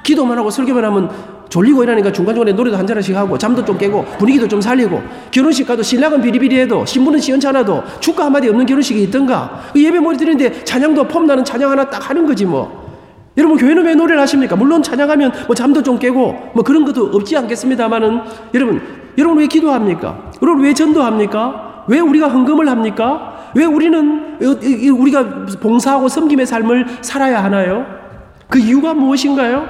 기도만 0.04 0.38
하고 0.38 0.52
설교만 0.52 0.86
하면 0.86 1.10
졸리고 1.50 1.84
이러니까 1.84 2.12
중간중간에 2.12 2.54
노래도 2.54 2.78
한 2.78 2.86
잔씩 2.86 3.16
하고 3.16 3.36
잠도 3.36 3.66
좀 3.66 3.78
깨고 3.78 4.06
분위기도 4.20 4.48
좀 4.48 4.62
살리고 4.62 5.02
결혼식 5.32 5.66
가도 5.66 5.82
신랑은 5.82 6.22
비리비리해도 6.22 6.86
신부는 6.86 7.20
시원찮아도 7.20 7.84
축가 8.00 8.26
한마디 8.26 8.48
없는 8.50 8.66
결혼식이 8.68 9.02
있던가 9.04 9.64
그 9.74 9.84
예배 9.84 10.00
머리 10.00 10.18
드리는데 10.18 10.64
찬양도 10.64 11.08
폼나는 11.08 11.44
찬양 11.44 11.72
하나 11.72 11.90
딱 11.90 12.10
하는 12.10 12.28
거지 12.28 12.46
뭐 12.46 12.86
여러분 13.38 13.58
교회는 13.58 13.86
왜 13.86 13.96
노래를 13.96 14.22
하십니까? 14.22 14.56
물론 14.56 14.84
찬양하면 14.84 15.32
뭐 15.48 15.56
잠도 15.56 15.82
좀 15.82 15.98
깨고 15.98 16.52
뭐 16.54 16.64
그런 16.64 16.86
것도 16.86 17.12
없지 17.14 17.36
않겠습니다만은 17.38 18.22
여러분 18.54 18.82
여러분 19.18 19.40
왜 19.40 19.48
기도합니까? 19.48 20.32
여러분 20.44 20.64
왜 20.64 20.74
전도합니까? 20.74 21.86
왜 21.88 22.00
우리가 22.00 22.28
헌금을 22.28 22.70
합니까? 22.70 23.37
왜 23.58 23.66
우리는 23.66 24.38
우리가 24.40 25.46
봉사하고 25.60 26.08
섬김의 26.08 26.46
삶을 26.46 26.86
살아야 27.02 27.44
하나요? 27.44 27.88
그 28.48 28.60
이유가 28.60 28.94
무엇인가요? 28.94 29.68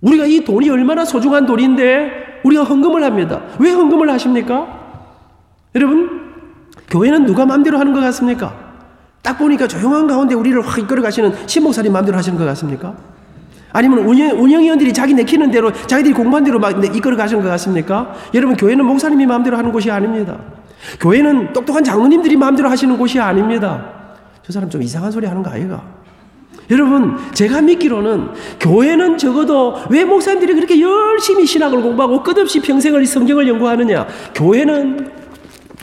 우리가 0.00 0.26
이 0.26 0.44
돈이 0.44 0.70
얼마나 0.70 1.04
소중한 1.04 1.44
돈인데 1.44 2.40
우리가 2.44 2.62
헌금을 2.62 3.02
합니다. 3.02 3.42
왜 3.58 3.72
헌금을 3.72 4.08
하십니까? 4.08 4.68
여러분, 5.74 6.30
교회는 6.88 7.26
누가 7.26 7.44
마음대로 7.44 7.76
하는 7.80 7.92
것 7.92 7.98
같습니까? 8.02 8.54
딱 9.20 9.36
보니까 9.36 9.66
조용한 9.66 10.06
가운데 10.06 10.36
우리를 10.36 10.60
확 10.64 10.78
이끌어 10.78 11.02
가시는 11.02 11.32
신목사님 11.48 11.92
마음대로 11.92 12.16
하시는 12.16 12.38
것 12.38 12.44
같습니까? 12.44 12.94
아니면 13.72 13.98
운영, 14.06 14.40
운영위원들이 14.40 14.92
자기 14.92 15.12
내키는 15.12 15.50
대로 15.50 15.72
자기들이 15.72 16.14
공부한 16.14 16.44
대로 16.44 16.60
막 16.60 16.84
이끌어 16.94 17.16
가시는 17.16 17.42
것 17.42 17.48
같습니까? 17.48 18.14
여러분 18.32 18.56
교회는 18.56 18.86
목사님이 18.86 19.26
마음대로 19.26 19.56
하는 19.56 19.72
곳이 19.72 19.90
아닙니다. 19.90 20.38
교회는 21.00 21.52
똑똑한 21.52 21.84
장로님들이 21.84 22.36
마음대로 22.36 22.68
하시는 22.68 22.96
곳이 22.96 23.20
아닙니다. 23.20 23.92
저 24.42 24.52
사람 24.52 24.70
좀 24.70 24.82
이상한 24.82 25.10
소리 25.10 25.26
하는 25.26 25.42
거 25.42 25.50
아이가? 25.50 25.82
여러분, 26.70 27.16
제가 27.32 27.60
믿기로는 27.60 28.28
교회는 28.58 29.18
적어도 29.18 29.76
왜 29.88 30.04
목사님들이 30.04 30.54
그렇게 30.54 30.80
열심히 30.80 31.46
신학을 31.46 31.80
공부하고 31.80 32.22
끝없이 32.22 32.60
평생을 32.60 33.02
이 33.02 33.06
성경을 33.06 33.46
연구하느냐? 33.48 34.06
교회는 34.34 35.12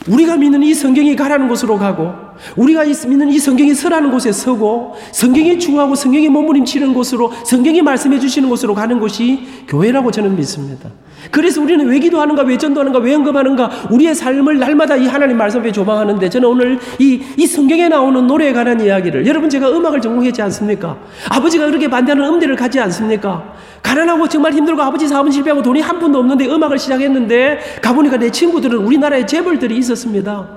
우리가 0.07 0.35
믿는 0.35 0.63
이 0.63 0.73
성경이 0.73 1.15
가라는 1.15 1.47
곳으로 1.47 1.77
가고 1.77 2.13
우리가 2.55 2.83
믿는 2.83 3.29
이 3.29 3.39
성경이 3.39 3.73
서라는 3.73 4.11
곳에 4.11 4.31
서고 4.31 4.95
성경이 5.11 5.59
중하고 5.59 5.95
성경이 5.95 6.29
몸부림치는 6.29 6.93
곳으로 6.93 7.31
성경이 7.45 7.81
말씀해 7.81 8.19
주시는 8.19 8.49
곳으로 8.49 8.73
가는 8.73 8.99
곳이 8.99 9.47
교회라고 9.67 10.11
저는 10.11 10.35
믿습니다. 10.35 10.89
그래서 11.31 11.61
우리는 11.61 11.85
왜 11.87 11.99
기도하는가, 11.99 12.43
왜 12.43 12.57
전도하는가, 12.57 12.99
왜 12.99 13.13
언급하는가, 13.15 13.69
우리의 13.89 14.13
삶을 14.13 14.59
날마다 14.59 14.95
이 14.95 15.07
하나님 15.07 15.37
말씀에 15.37 15.71
조망하는데 15.71 16.29
저는 16.29 16.49
오늘 16.49 16.79
이, 16.99 17.21
이 17.37 17.47
성경에 17.47 17.87
나오는 17.87 18.27
노래에 18.27 18.51
관한 18.51 18.81
이야기를 18.81 19.25
여러분 19.25 19.49
제가 19.49 19.69
음악을 19.71 20.01
전공했지 20.01 20.41
않습니까? 20.41 20.97
아버지가 21.29 21.67
그렇게 21.67 21.89
반대하는 21.89 22.25
음대를 22.25 22.55
가지 22.55 22.79
않습니까? 22.79 23.53
가난하고 23.81 24.27
정말 24.27 24.53
힘들고 24.53 24.81
아버지 24.81 25.07
사업은 25.07 25.31
실패하고 25.31 25.61
돈이 25.61 25.81
한 25.81 25.99
푼도 25.99 26.19
없는데 26.19 26.47
음악을 26.47 26.77
시작했는데 26.77 27.59
가보니까 27.81 28.17
내 28.17 28.29
친구들은 28.29 28.79
우리나라에 28.79 29.25
재벌들이 29.25 29.77
있었습니다. 29.77 30.47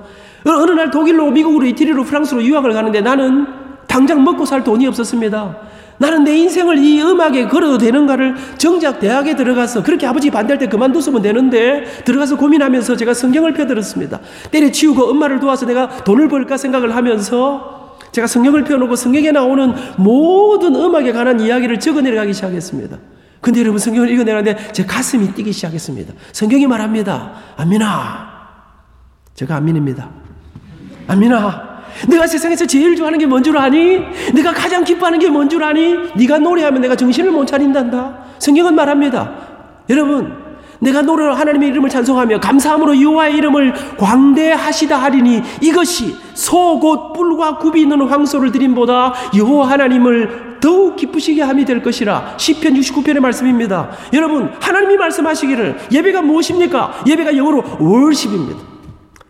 어느 0.45 0.71
날 0.71 0.91
독일로 0.91 1.31
미국으로 1.31 1.65
이태리로 1.65 2.03
프랑스로 2.03 2.43
유학을 2.43 2.73
가는데 2.73 3.01
나는 3.01 3.47
당장 3.87 4.23
먹고 4.23 4.45
살 4.45 4.63
돈이 4.63 4.87
없었습니다. 4.87 5.57
나는 5.99 6.23
내 6.23 6.37
인생을 6.37 6.77
이 6.77 7.01
음악에 7.01 7.47
걸어도 7.47 7.77
되는가를 7.77 8.35
정작 8.57 8.99
대학에 8.99 9.35
들어가서 9.35 9.81
그렇게 9.81 10.05
아버지 10.05 10.29
반대할 10.29 10.59
때 10.59 10.67
그만뒀으면 10.67 11.21
되는데 11.21 11.85
들어가서 12.05 12.37
고민하면서 12.37 12.95
제가 12.97 13.13
성경을 13.13 13.53
펴들었습니다. 13.53 14.19
때려치우고 14.51 15.09
엄마를 15.09 15.39
도와서 15.39 15.65
내가 15.65 16.03
돈을 16.03 16.27
벌까 16.27 16.57
생각을 16.57 16.95
하면서 16.95 17.97
제가 18.11 18.27
성경을 18.27 18.63
펴놓고 18.63 18.95
성경에 18.95 19.31
나오는 19.31 19.73
모든 19.97 20.75
음악에 20.75 21.11
관한 21.11 21.39
이야기를 21.39 21.79
적어 21.79 22.01
내려가기 22.01 22.33
시작했습니다. 22.33 22.97
근데 23.41 23.61
여러분 23.61 23.79
성경을 23.79 24.09
읽어내는데 24.09 24.71
제 24.73 24.85
가슴이 24.85 25.33
뛰기 25.33 25.51
시작했습니다. 25.51 26.13
성경이 26.31 26.67
말합니다. 26.67 27.33
아미나. 27.57 28.37
제가 29.33 29.55
아민입니다. 29.55 30.26
아미나. 31.07 31.67
내가 32.07 32.27
세상에서 32.27 32.65
제일 32.65 32.95
좋아하는 32.95 33.17
게 33.19 33.25
뭔 33.25 33.41
줄 33.43 33.57
아니? 33.57 33.99
내가 34.33 34.51
가장 34.53 34.83
기뻐하는 34.83 35.19
게 35.19 35.29
뭔 35.29 35.49
줄 35.49 35.63
아니? 35.63 35.95
네가 36.15 36.37
노래하면 36.39 36.81
내가 36.81 36.95
정신을 36.95 37.31
못 37.31 37.45
차린단다. 37.45 38.17
성경은 38.39 38.75
말합니다. 38.75 39.31
여러분, 39.89 40.33
내가 40.79 41.01
노래로 41.01 41.33
하나님의 41.33 41.69
이름을 41.69 41.89
찬송하며 41.89 42.39
감사함으로 42.39 43.01
여호와의 43.01 43.35
이름을 43.37 43.73
광대하시다 43.97 44.95
하리니 44.95 45.41
이것이 45.61 46.15
소곧 46.35 47.13
뿔과 47.13 47.57
굽이 47.57 47.81
있는 47.81 48.01
황소를 48.01 48.51
드림보다 48.51 49.13
여호와 49.35 49.69
하나님을 49.71 50.57
더욱 50.61 50.95
기쁘시게 50.97 51.41
함이 51.41 51.65
될 51.65 51.81
것이라 51.81 52.35
시편 52.37 52.75
69편의 52.75 53.19
말씀입니다. 53.21 53.89
여러분 54.13 54.51
하나님이 54.59 54.97
말씀하시기를 54.97 55.77
예배가 55.91 56.21
무엇입니까? 56.21 57.01
예배가 57.07 57.35
영어로 57.35 57.63
월십입니다. 57.79 58.59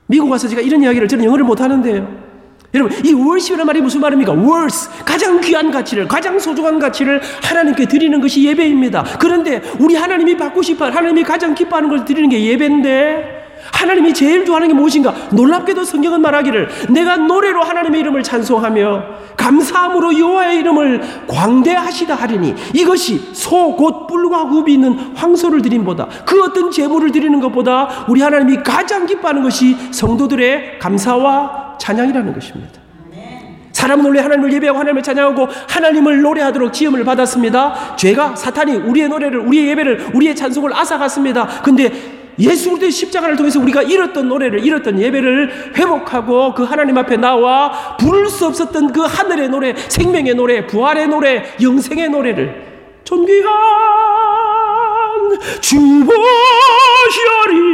미국 0.07 0.31
와서 0.31 0.47
제가 0.47 0.61
이런 0.61 0.81
이야기를 0.81 1.07
저는 1.07 1.25
영어를 1.25 1.45
못 1.45 1.61
하는데요. 1.61 2.27
여러분, 2.73 2.97
이 3.05 3.13
월십이라는 3.13 3.65
말이 3.65 3.81
무슨 3.81 4.01
말입니까? 4.01 4.33
월스. 4.33 4.89
가장 5.05 5.39
귀한 5.39 5.71
가치를, 5.71 6.07
가장 6.07 6.37
소중한 6.37 6.79
가치를 6.79 7.21
하나님께 7.43 7.85
드리는 7.85 8.19
것이 8.19 8.43
예배입니다. 8.43 9.03
그런데 9.19 9.61
우리 9.79 9.95
하나님이 9.95 10.35
받고 10.37 10.61
싶어 10.61 10.85
하나님이 10.85 11.23
가장 11.23 11.55
기뻐하는 11.55 11.89
걸 11.89 12.03
드리는 12.05 12.29
게 12.29 12.43
예배인데, 12.43 13.46
하나님이 13.71 14.13
제일 14.13 14.45
좋아하는 14.45 14.67
게 14.67 14.73
무엇인가? 14.73 15.13
놀랍게도 15.31 15.83
성경은 15.83 16.21
말하기를 16.21 16.69
내가 16.89 17.17
노래로 17.17 17.61
하나님의 17.63 18.01
이름을 18.01 18.23
찬송하며 18.23 19.03
감사함으로 19.37 20.17
여호와의 20.17 20.59
이름을 20.59 21.01
광대하시다 21.27 22.15
하리니 22.15 22.55
이것이 22.73 23.29
소 23.33 23.77
곧 23.77 24.07
뿔과 24.07 24.45
굽이 24.45 24.73
있는 24.73 24.93
황소를 25.15 25.61
드림보다 25.61 26.07
그 26.25 26.41
어떤 26.43 26.71
제물을 26.71 27.11
드리는 27.11 27.39
것보다 27.39 28.05
우리 28.07 28.21
하나님이 28.21 28.63
가장 28.63 29.05
기뻐하는 29.05 29.43
것이 29.43 29.75
성도들의 29.91 30.79
감사와 30.79 31.77
찬양이라는 31.79 32.33
것입니다. 32.33 32.81
사람은 33.71 34.05
원래 34.05 34.21
하나님을 34.21 34.51
예배하고 34.53 34.79
하나님을 34.79 35.03
찬양하고 35.03 35.47
하나님을 35.69 36.21
노래하도록 36.21 36.73
지음을 36.73 37.03
받았습니다. 37.03 37.95
죄가 37.95 38.35
사탄이 38.35 38.75
우리의 38.77 39.07
노래를 39.07 39.39
우리의 39.39 39.69
예배를 39.69 40.07
우리의 40.15 40.35
찬송을 40.35 40.75
앗아갔습니다. 40.75 41.45
근데 41.61 42.16
예수 42.39 42.67
그리스도의 42.77 42.91
십자가를 42.91 43.35
통해서 43.35 43.59
우리가 43.59 43.83
잃었던 43.83 44.27
노래를 44.27 44.65
잃었던 44.65 44.99
예배를 44.99 45.73
회복하고 45.75 46.53
그 46.53 46.63
하나님 46.63 46.97
앞에 46.97 47.17
나와 47.17 47.97
부를 47.97 48.29
수 48.29 48.45
없었던 48.45 48.93
그 48.93 49.01
하늘의 49.01 49.49
노래, 49.49 49.75
생명의 49.75 50.35
노래, 50.35 50.65
부활의 50.65 51.07
노래, 51.07 51.43
영생의 51.61 52.09
노래를 52.09 52.65
존귀한 53.03 53.47
주보혈이 55.61 56.17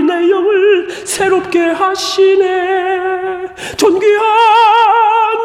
내 0.07 0.29
영을 0.29 0.89
새롭게 1.05 1.59
하시네. 1.59 3.47
존귀한 3.77 4.23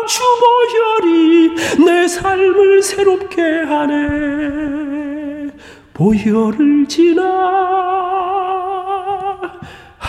주보혈이 0.06 1.84
내 1.84 2.08
삶을 2.08 2.82
새롭게 2.82 3.42
하네. 3.42 5.48
보혈을 5.94 6.86
지나 6.86 8.67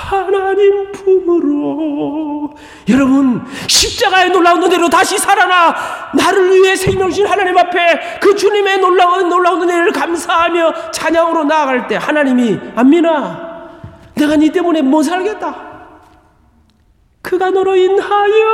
하나님 0.10 0.92
품으로. 0.92 2.50
여러분 2.90 3.46
십자가의 3.68 4.32
놀라운 4.32 4.64
은혜로 4.64 4.90
다시 4.90 5.20
살아나 5.20 5.76
나를 6.16 6.52
위해 6.52 6.76
생명 6.76 7.10
주신 7.10 7.28
하나님 7.28 7.56
앞에 7.56 8.18
그 8.20 8.36
주님의 8.36 8.80
놀라운 8.80 9.30
놀라운 9.30 9.62
은혜를 9.62 9.92
감사하며 9.92 10.92
찬양으로 10.92 11.44
나아갈 11.44 11.88
때 11.88 11.96
하나님이 11.96 12.60
안미나 12.76 13.50
내가 14.16 14.36
네 14.36 14.52
때문에 14.52 14.82
못 14.82 15.04
살겠다. 15.04 15.70
그가 17.22 17.52
너로 17.52 17.76
인하여 17.76 18.46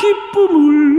기쁨을 0.00 0.97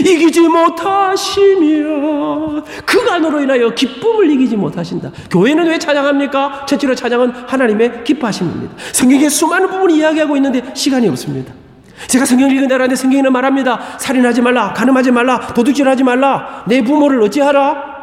이기지 0.00 0.40
못하시며 0.48 2.62
그가 2.84 3.18
너로 3.18 3.40
인하여 3.40 3.70
기쁨을 3.70 4.30
이기지 4.30 4.56
못하신다. 4.56 5.10
교회는 5.30 5.66
왜 5.66 5.78
찬양합니까? 5.78 6.66
첫째로 6.66 6.94
찬양은 6.94 7.32
하나님의 7.46 8.04
기뻐하심입니다. 8.04 8.74
성경에 8.92 9.28
수많은 9.28 9.68
부분이 9.68 9.96
이야기하고 9.98 10.36
있는데 10.36 10.62
시간이 10.74 11.08
없습니다. 11.08 11.52
제가 12.08 12.26
성경을 12.26 12.54
읽은 12.56 12.70
하는데 12.70 12.94
성경에는 12.94 13.32
말합니다. 13.32 13.80
살인하지 13.98 14.42
말라, 14.42 14.72
가늠하지 14.74 15.12
말라, 15.12 15.40
도둑질하지 15.54 16.04
말라, 16.04 16.64
내 16.66 16.82
부모를 16.82 17.22
어찌하라? 17.22 17.96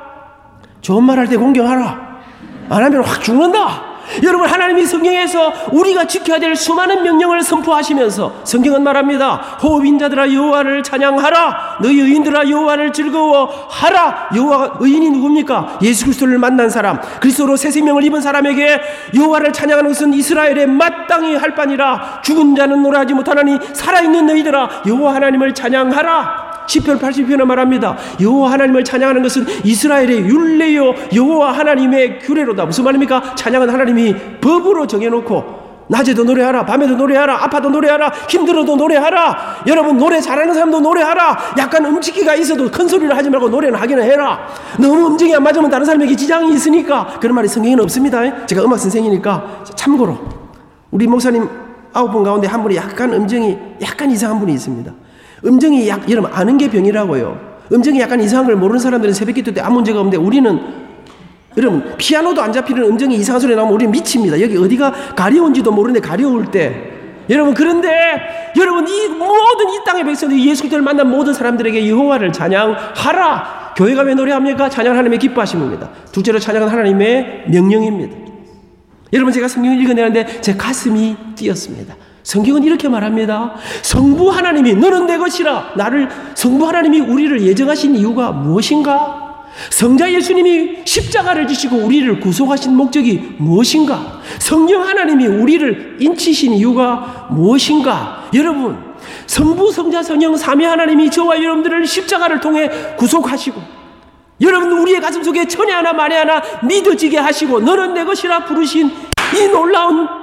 좋은 0.81 1.03
말 1.03 1.19
할 1.19 1.27
때 1.27 1.37
공경하라. 1.37 2.13
안 2.69 2.83
하면 2.83 3.03
확 3.03 3.21
죽는다. 3.21 3.92
여러분 4.23 4.47
하나님이 4.47 4.85
성경에서 4.85 5.53
우리가 5.71 6.05
지켜야 6.05 6.39
될 6.39 6.55
수많은 6.55 7.03
명령을 7.03 7.41
선포하시면서 7.41 8.33
성경은 8.43 8.83
말합니다. 8.83 9.35
호흡인 9.61 9.97
자들아 9.97 10.33
여호와를 10.33 10.83
찬양하라. 10.83 11.77
너희 11.81 11.99
의인들아 11.99 12.49
여호와를 12.49 12.93
즐거워하라. 12.93 14.29
여호와 14.35 14.73
의인이 14.79 15.09
누굽니까? 15.11 15.79
예수 15.81 16.05
그리스도를 16.05 16.37
만난 16.37 16.69
사람, 16.69 16.99
그리스도로 17.19 17.55
새 17.55 17.71
생명을 17.71 18.03
입은 18.03 18.21
사람에게 18.21 18.81
여호와를 19.15 19.53
찬양하는 19.53 19.89
것은 19.89 20.13
이스라엘의 20.13 20.67
마땅히 20.67 21.35
할 21.35 21.55
바니라. 21.55 22.21
죽은 22.23 22.55
자는 22.55 22.83
노래하지 22.83 23.13
못하나니 23.13 23.57
살아 23.73 24.01
있는 24.01 24.25
너희들아 24.25 24.83
여호와 24.85 25.15
하나님을 25.15 25.53
찬양하라. 25.53 26.42
10편 26.67 26.99
80편에 26.99 27.43
말합니다. 27.45 27.97
여호와 28.21 28.51
하나님을 28.53 28.83
찬양하는 28.83 29.21
것은 29.23 29.45
이스라엘의 29.63 30.25
율례요 30.25 30.93
여호와 31.13 31.51
하나님의 31.53 32.19
규례로다. 32.19 32.65
무슨 32.65 32.83
말입니까? 32.83 33.35
찬양은 33.35 33.69
하나님이 33.69 34.15
법으로 34.41 34.87
정해놓고 34.87 35.63
낮에도 35.87 36.23
노래하라, 36.23 36.65
밤에도 36.65 36.95
노래하라, 36.95 37.43
아파도 37.43 37.69
노래하라, 37.69 38.11
힘들어도 38.29 38.75
노래하라. 38.75 39.63
여러분 39.67 39.97
노래 39.97 40.19
잘하는 40.19 40.53
사람도 40.53 40.79
노래하라. 40.79 41.55
약간 41.57 41.85
음치기가 41.85 42.35
있어도 42.35 42.71
큰 42.71 42.87
소리를 42.87 43.15
하지 43.15 43.29
말고 43.29 43.49
노래는 43.49 43.77
하기는 43.79 44.03
해라. 44.03 44.47
너무 44.79 45.07
음정이 45.07 45.35
안 45.35 45.43
맞으면 45.43 45.69
다른 45.69 45.85
사람에게 45.85 46.15
지장이 46.15 46.53
있으니까 46.53 47.19
그런 47.19 47.35
말이 47.35 47.47
성경에는 47.47 47.83
없습니다. 47.83 48.45
제가 48.45 48.63
음악 48.63 48.79
선생이니까 48.79 49.63
참고로 49.75 50.17
우리 50.91 51.07
목사님 51.07 51.47
아홉 51.91 52.11
분 52.11 52.23
가운데 52.23 52.47
한 52.47 52.63
분이 52.63 52.75
약간 52.75 53.13
음정이 53.13 53.57
약간 53.81 54.09
이상한 54.09 54.39
분이 54.39 54.53
있습니다. 54.53 54.91
음정이 55.45 55.87
약, 55.87 56.09
여러분, 56.09 56.31
아는 56.33 56.57
게 56.57 56.69
병이라고요. 56.69 57.53
음정이 57.71 57.99
약간 57.99 58.21
이상한 58.21 58.45
걸 58.45 58.55
모르는 58.55 58.79
사람들은 58.79 59.13
새벽 59.13 59.35
기도 59.35 59.53
때 59.53 59.61
아무 59.61 59.75
문제가 59.75 59.99
없는데 59.99 60.17
우리는 60.17 60.59
여러분, 61.57 61.95
피아노도 61.97 62.41
안 62.41 62.51
잡히는 62.51 62.83
음정이 62.83 63.15
이상한 63.15 63.39
소리 63.39 63.55
나오면 63.55 63.73
우리는 63.73 63.91
미칩니다. 63.91 64.41
여기 64.41 64.57
어디가 64.57 64.91
가려운지도 65.15 65.71
모르는데 65.71 66.05
가려울 66.05 66.49
때 66.49 66.93
여러분 67.29 67.53
그런데 67.53 68.51
여러분 68.57 68.87
이 68.87 69.07
모든 69.07 69.69
이 69.69 69.79
땅의 69.85 70.03
백성들이 70.03 70.45
예수 70.49 70.63
그리스도를 70.63 70.83
만난 70.83 71.09
모든 71.09 71.33
사람들에게 71.33 71.89
여호와를 71.89 72.33
찬양하라. 72.33 73.73
교회가 73.77 74.01
왜 74.03 74.13
노래합니까? 74.13 74.69
찬양 74.69 74.93
하나님의 74.93 75.19
기뻐하심입니다. 75.19 75.89
둘째로 76.11 76.39
찬양은 76.39 76.67
하나님의 76.67 77.45
명령입니다. 77.47 78.15
여러분 79.13 79.31
제가 79.31 79.47
성경을 79.47 79.81
읽어내는데 79.81 80.41
제 80.41 80.55
가슴이 80.55 81.15
뛰었습니다. 81.35 81.95
성경은 82.23 82.63
이렇게 82.63 82.87
말합니다. 82.87 83.55
성부 83.81 84.29
하나님이 84.29 84.75
너는 84.75 85.05
내 85.05 85.17
것이라 85.17 85.73
나를 85.75 86.09
성부 86.35 86.67
하나님이 86.67 87.01
우리를 87.01 87.41
예정하신 87.41 87.95
이유가 87.95 88.31
무엇인가? 88.31 89.21
성자 89.69 90.11
예수님이 90.11 90.79
십자가를 90.85 91.47
지시고 91.47 91.77
우리를 91.77 92.19
구속하신 92.19 92.75
목적이 92.75 93.35
무엇인가? 93.37 94.21
성령 94.39 94.87
하나님이 94.87 95.27
우리를 95.27 95.97
인치신 95.99 96.53
이유가 96.53 97.27
무엇인가? 97.29 98.29
여러분, 98.33 98.77
성부, 99.27 99.71
성자, 99.71 100.01
성령, 100.01 100.35
삼위 100.35 100.65
하나님이 100.65 101.11
저와 101.11 101.37
여러분들을 101.37 101.85
십자가를 101.85 102.39
통해 102.39 102.69
구속하시고 102.97 103.83
여러분 104.41 104.71
우리의 104.71 104.99
가슴 104.99 105.23
속에 105.23 105.47
천에 105.47 105.71
하나 105.71 105.93
만에 105.93 106.17
하나 106.17 106.41
믿어지게 106.63 107.17
하시고 107.17 107.59
너는 107.59 107.93
내 107.93 108.03
것이라 108.03 108.45
부르신 108.45 108.91
이 109.37 109.47
놀라운 109.47 110.22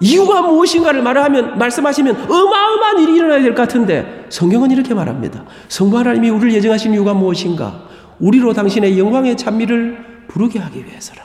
이유가 0.00 0.42
무엇인가를 0.42 1.02
말하면 1.02 1.58
말씀하시면 1.58 2.30
어마어마한 2.30 3.00
일이 3.02 3.14
일어나야 3.16 3.40
될 3.40 3.54
것 3.54 3.62
같은데 3.62 4.26
성경은 4.28 4.70
이렇게 4.70 4.94
말합니다. 4.94 5.44
성부 5.68 5.98
하나님이 5.98 6.30
우리를 6.30 6.52
예정하신 6.54 6.92
이유가 6.92 7.14
무엇인가? 7.14 7.82
우리로 8.18 8.52
당신의 8.52 8.98
영광의 8.98 9.36
찬미를 9.36 10.24
부르게 10.28 10.58
하기 10.58 10.84
위해서라. 10.84 11.22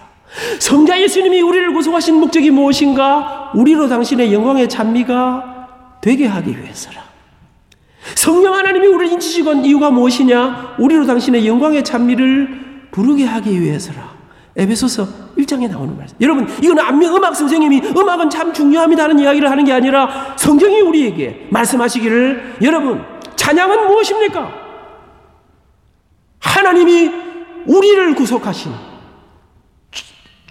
성자 0.59 1.01
예수님이 1.01 1.41
우리를 1.41 1.73
구속하신 1.73 2.15
목적이 2.15 2.51
무엇인가? 2.51 3.51
우리로 3.55 3.87
당신의 3.89 4.33
영광의 4.33 4.69
찬미가 4.69 5.99
되게 6.01 6.25
하기 6.27 6.57
위해서라. 6.57 7.01
성령 8.15 8.53
하나님이 8.55 8.87
우리를 8.87 9.13
인치시건 9.13 9.65
이유가 9.65 9.91
무엇이냐? 9.91 10.75
우리로 10.79 11.05
당신의 11.05 11.45
영광의 11.47 11.83
찬미를 11.83 12.87
부르게 12.91 13.25
하기 13.25 13.61
위해서라. 13.61 14.11
에베소서 14.55 15.07
1장에 15.41 15.69
나오는 15.69 15.97
말씀. 15.97 16.15
여러분, 16.21 16.47
이건 16.61 16.79
안명 16.79 17.15
음악 17.15 17.35
선생님이 17.35 17.81
음악은 17.95 18.29
참 18.29 18.53
중요합니다는 18.53 19.19
이야기를 19.19 19.49
하는 19.49 19.63
게 19.63 19.73
아니라 19.73 20.35
성경이 20.37 20.81
우리에게 20.81 21.47
말씀하시기를 21.49 22.57
여러분, 22.61 23.03
찬양은 23.35 23.87
무엇입니까? 23.87 24.51
하나님이 26.39 27.11
우리를 27.65 28.15
구속하신 28.15 28.71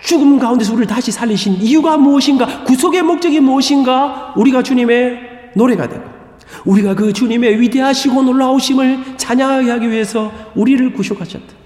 죽음 0.02 0.38
가운데서 0.38 0.72
우리를 0.72 0.86
다시 0.86 1.12
살리신 1.12 1.54
이유가 1.60 1.96
무엇인가? 1.96 2.64
구속의 2.64 3.02
목적이 3.02 3.40
무엇인가? 3.40 4.32
우리가 4.36 4.62
주님의 4.62 5.52
노래가 5.54 5.88
되고 5.88 6.02
우리가 6.64 6.94
그 6.94 7.12
주님의 7.12 7.60
위대하시고 7.60 8.22
놀라우심을 8.22 9.16
찬양하게 9.16 9.70
하기 9.70 9.90
위해서 9.90 10.32
우리를 10.54 10.92
구속하셨다. 10.92 11.59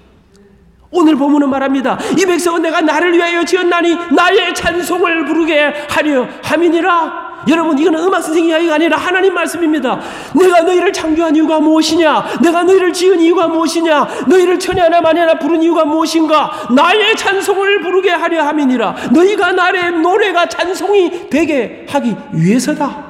오늘 0.95 1.15
보문은 1.15 1.49
말합니다. 1.49 1.99
이 2.17 2.25
백성은 2.25 2.61
내가 2.61 2.81
나를 2.81 3.13
위하여 3.13 3.43
지었나니 3.43 3.95
나의 4.13 4.55
찬송을 4.55 5.25
부르게 5.25 5.73
하려 5.89 6.27
함이니라. 6.41 7.25
여러분 7.47 7.77
이거는 7.77 7.99
음악 7.99 8.21
선생 8.21 8.45
이야기가 8.45 8.75
아니라 8.75 8.97
하나님 8.97 9.33
말씀입니다. 9.33 9.99
내가 10.33 10.61
너희를 10.61 10.91
창조한 10.91 11.35
이유가 11.35 11.59
무엇이냐? 11.59 12.39
내가 12.41 12.63
너희를 12.63 12.91
지은 12.91 13.19
이유가 13.19 13.47
무엇이냐? 13.47 14.07
너희를 14.27 14.57
천에 14.57 14.81
하나 14.81 15.01
만에 15.01 15.19
하나 15.19 15.37
부른 15.37 15.61
이유가 15.61 15.85
무엇인가? 15.85 16.51
나의 16.73 17.15
찬송을 17.15 17.81
부르게 17.81 18.09
하려 18.09 18.43
함이니라. 18.43 18.95
너희가 19.11 19.51
나의 19.51 19.91
노래가 19.91 20.47
찬송이 20.47 21.29
되게 21.29 21.85
하기 21.89 22.15
위해서다. 22.33 23.03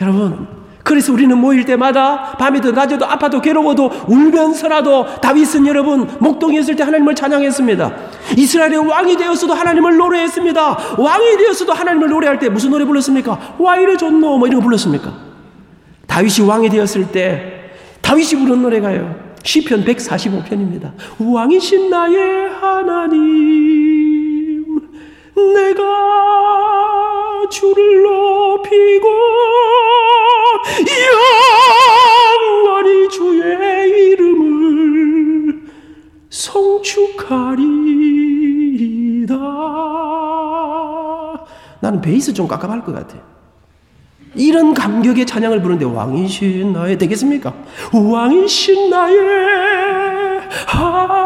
여러분 0.00 0.61
그래서 0.82 1.12
우리는 1.12 1.36
모일 1.38 1.64
때마다 1.64 2.36
밤에도 2.38 2.72
낮에도 2.72 3.06
아파도 3.06 3.40
괴로워도 3.40 3.90
울면서라도 4.08 5.20
다윗은 5.20 5.66
여러분 5.66 6.08
목동에 6.18 6.58
있을 6.58 6.74
때 6.76 6.82
하나님을 6.82 7.14
찬양했습니다. 7.14 7.92
이스라엘의 8.36 8.78
왕이 8.78 9.16
되었어도 9.16 9.54
하나님을 9.54 9.96
노래했습니다. 9.96 10.78
왕이 10.98 11.36
되었어도 11.38 11.72
하나님을 11.72 12.08
노래할 12.08 12.38
때 12.38 12.48
무슨 12.48 12.70
노래 12.70 12.84
불렀습니까? 12.84 13.56
와이르 13.58 13.96
존노 13.96 14.38
뭐 14.38 14.48
이런 14.48 14.60
거 14.60 14.64
불렀습니까? 14.64 15.12
다윗이 16.06 16.46
왕이 16.46 16.68
되었을 16.68 17.12
때 17.12 17.70
다윗이 18.00 18.44
부른 18.44 18.62
노래가요. 18.62 19.14
시편 19.44 19.84
145편입니다. 19.84 20.92
왕이신 21.18 21.90
나의 21.90 22.50
하나님 22.50 23.22
내가 25.54 25.82
주를 27.50 28.02
높이고 28.02 29.08
영원히 32.64 33.08
주의 33.08 34.10
이름을 34.12 35.62
성축하리이다. 36.30 37.62
나는 41.80 42.00
베이스 42.00 42.32
좀 42.32 42.46
깝깝할 42.46 42.84
것 42.84 42.92
같아. 42.94 43.16
이런 44.34 44.72
감격의 44.72 45.26
찬양을 45.26 45.60
부르는데 45.60 45.84
왕이신 45.84 46.72
나의 46.72 46.96
되겠습니까? 46.96 47.52
왕이신 47.92 48.88
나의 48.88 49.18
하 50.66 51.21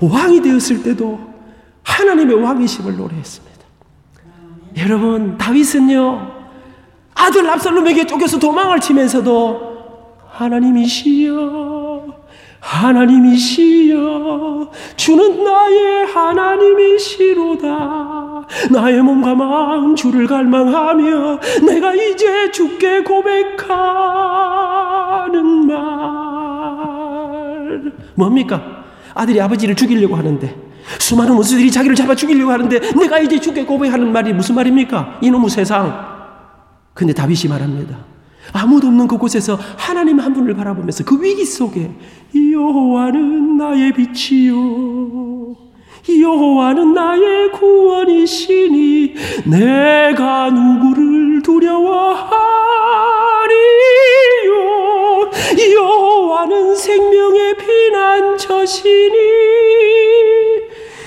왕이 0.00 0.42
되었을 0.42 0.82
때도 0.82 1.18
하나님의 1.82 2.42
왕이심을 2.42 2.96
노래했습니다. 2.96 3.60
여러분, 4.78 5.36
다윗은요, 5.36 6.30
아들 7.14 7.48
압살롬에게 7.50 8.06
쫓겨서 8.06 8.38
도망을 8.38 8.80
치면서도 8.80 9.70
하나님이시여, 10.30 12.06
하나님이시여, 12.60 14.00
주는 14.96 15.44
나의 15.44 16.06
하나님이시로다. 16.06 17.68
나의 18.70 19.02
몸과 19.02 19.34
마음 19.34 19.94
주를 19.94 20.26
갈망하며 20.26 21.38
내가 21.66 21.94
이제 21.94 22.50
주께 22.50 23.02
고백하는 23.02 23.66
말. 25.66 25.80
뭡니까? 28.14 28.79
아들이 29.14 29.40
아버지를 29.40 29.74
죽이려고 29.74 30.16
하는데 30.16 30.54
수많은 30.98 31.34
원수들이 31.34 31.70
자기를 31.70 31.94
잡아 31.94 32.14
죽이려고 32.14 32.52
하는데 32.52 32.78
내가 32.92 33.18
이제 33.18 33.38
죽게 33.38 33.64
고백하는 33.64 34.12
말이 34.12 34.32
무슨 34.32 34.54
말입니까? 34.54 35.18
이놈의 35.20 35.50
세상. 35.50 36.10
근데 36.94 37.12
다윗이 37.12 37.48
말합니다. 37.48 38.10
아무도 38.52 38.88
없는 38.88 39.06
그곳에서 39.06 39.58
하나님 39.76 40.18
한 40.18 40.32
분을 40.32 40.54
바라보면서 40.54 41.04
그 41.04 41.22
위기 41.22 41.44
속에 41.44 41.90
여호와는 42.34 43.56
나의 43.56 43.92
빛이요 43.92 45.56
여호와는 46.20 46.94
나의 46.94 47.52
구원이시니 47.52 49.14
내가 49.46 50.50
누구를 50.50 51.42
두려워하리요 51.42 52.30
여호와는 56.30 56.76
생명의 56.76 57.56
피난처시니 57.56 59.18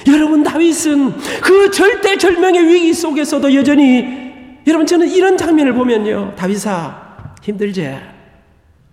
여러분 0.07 0.43
다윗은 0.43 1.13
그 1.41 1.71
절대 1.71 2.17
절명의 2.17 2.67
위기 2.67 2.93
속에서도 2.93 3.53
여전히 3.53 4.61
여러분 4.67 4.85
저는 4.85 5.09
이런 5.09 5.37
장면을 5.37 5.73
보면요. 5.73 6.35
다윗아 6.35 7.35
힘들지? 7.41 7.97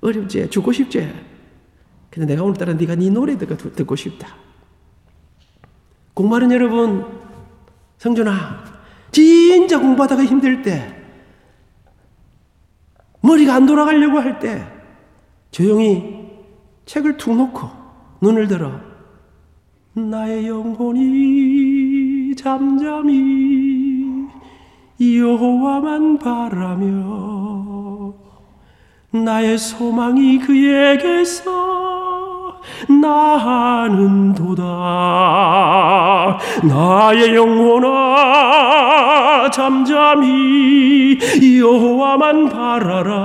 어렵지? 0.00 0.48
죽고 0.50 0.72
싶지? 0.72 1.12
근데 2.10 2.26
내가 2.26 2.44
오늘따라 2.44 2.74
네가 2.74 2.94
네 2.94 3.10
노래 3.10 3.36
듣고, 3.36 3.56
듣고 3.56 3.96
싶다. 3.96 4.36
공부하는 6.14 6.52
여러분 6.52 7.06
성준아 7.98 8.64
진짜 9.10 9.78
공부하다가 9.80 10.24
힘들 10.24 10.62
때 10.62 10.94
머리가 13.20 13.54
안 13.54 13.66
돌아가려고 13.66 14.20
할 14.20 14.38
때 14.38 14.80
조용히 15.50 16.19
책을 16.90 17.16
툭 17.18 17.36
놓고 17.36 17.68
눈을 18.20 18.48
들어. 18.48 18.72
나의 19.92 20.48
영혼이 20.48 22.34
잠잠히 22.34 24.26
여호와만 25.00 26.18
바라며 26.18 28.12
나의 29.12 29.56
소망이 29.56 30.40
그에게서 30.40 31.69
나는 32.88 34.34
도다. 34.34 34.62
나의 36.62 37.34
영혼아 37.34 37.90
잠잠히 39.50 41.18
여호와만 41.58 42.48
바라라. 42.48 43.20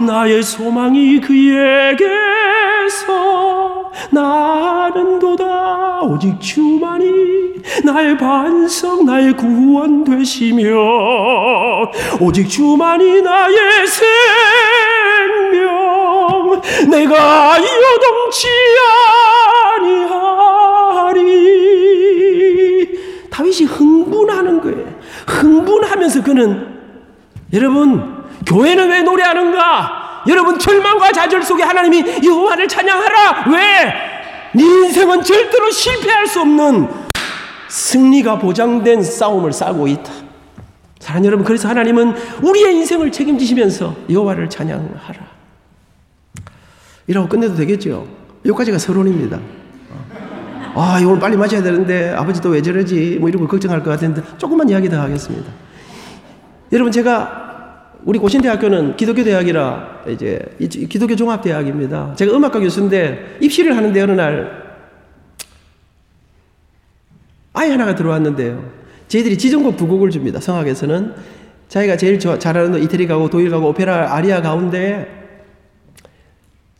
나의 0.00 0.42
소망이 0.42 1.20
그에게서 1.20 2.08
나는 4.10 5.18
도다. 5.18 6.02
오직 6.02 6.40
주만이 6.40 7.06
나의 7.84 8.16
반석 8.16 9.04
나의 9.04 9.36
구원 9.36 10.04
되시며 10.04 10.64
오직 12.20 12.48
주만이 12.48 13.22
나의 13.22 13.86
생명 13.86 14.97
내가 16.88 17.58
요동치 17.58 18.48
아니하리. 21.18 22.98
다윗이 23.30 23.64
흥분하는 23.64 24.60
거예요. 24.60 24.86
흥분하면서 25.26 26.22
그는 26.22 26.78
여러분 27.52 28.24
교회는 28.46 28.90
왜 28.90 29.02
노래하는가? 29.02 30.22
여러분 30.28 30.58
절망과 30.58 31.12
좌절 31.12 31.42
속에 31.42 31.62
하나님이 31.62 32.24
여호와를 32.24 32.68
찬양하라. 32.68 33.44
왜? 33.50 33.94
네 34.54 34.62
인생은 34.62 35.22
절대로 35.22 35.70
실패할 35.70 36.26
수 36.26 36.40
없는 36.40 36.88
승리가 37.68 38.38
보장된 38.38 39.02
싸움을 39.02 39.52
싸고 39.52 39.88
있다. 39.88 40.10
사랑하는 41.00 41.26
여러분 41.26 41.44
그래서 41.44 41.68
하나님은 41.68 42.14
우리의 42.42 42.74
인생을 42.76 43.12
책임지시면서 43.12 43.94
여호와를 44.10 44.50
찬양하라 44.50 45.37
이라고 47.08 47.28
끝내도 47.28 47.56
되겠죠 47.56 48.06
여기까지가 48.46 48.78
서론입니다 48.78 49.40
아 50.74 51.00
이걸 51.00 51.18
빨리 51.18 51.36
마셔야 51.36 51.62
되는데 51.62 52.10
아버지 52.10 52.40
또 52.40 52.50
왜 52.50 52.62
저러지 52.62 53.16
뭐 53.18 53.28
이런 53.28 53.42
거 53.42 53.48
걱정할 53.48 53.82
것 53.82 53.90
같은데 53.90 54.22
조금만 54.38 54.68
이야기 54.68 54.88
더 54.88 55.00
하겠습니다 55.00 55.50
여러분 56.72 56.92
제가 56.92 57.48
우리 58.04 58.18
고신대학교는 58.18 58.96
기독교 58.96 59.24
대학이라 59.24 60.04
이제 60.08 60.40
기독교 60.88 61.16
종합대학입니다. 61.16 62.14
제가 62.14 62.34
음악과 62.34 62.60
교수인데 62.60 63.38
입시를 63.40 63.76
하는데 63.76 64.00
어느 64.00 64.12
날 64.12 64.78
아이 67.52 67.70
하나가 67.70 67.94
들어왔는데요. 67.94 68.70
저희들이 69.08 69.36
지정곡 69.36 69.76
두 69.76 69.88
곡을 69.88 70.10
줍니다. 70.10 70.40
성악에서는 70.40 71.14
자기가 71.68 71.96
제일 71.96 72.18
잘하는 72.20 72.80
이태리 72.82 73.06
가고 73.08 73.28
독일 73.28 73.50
가고 73.50 73.68
오페라 73.68 74.14
아리아 74.14 74.40
가운데 74.40 75.17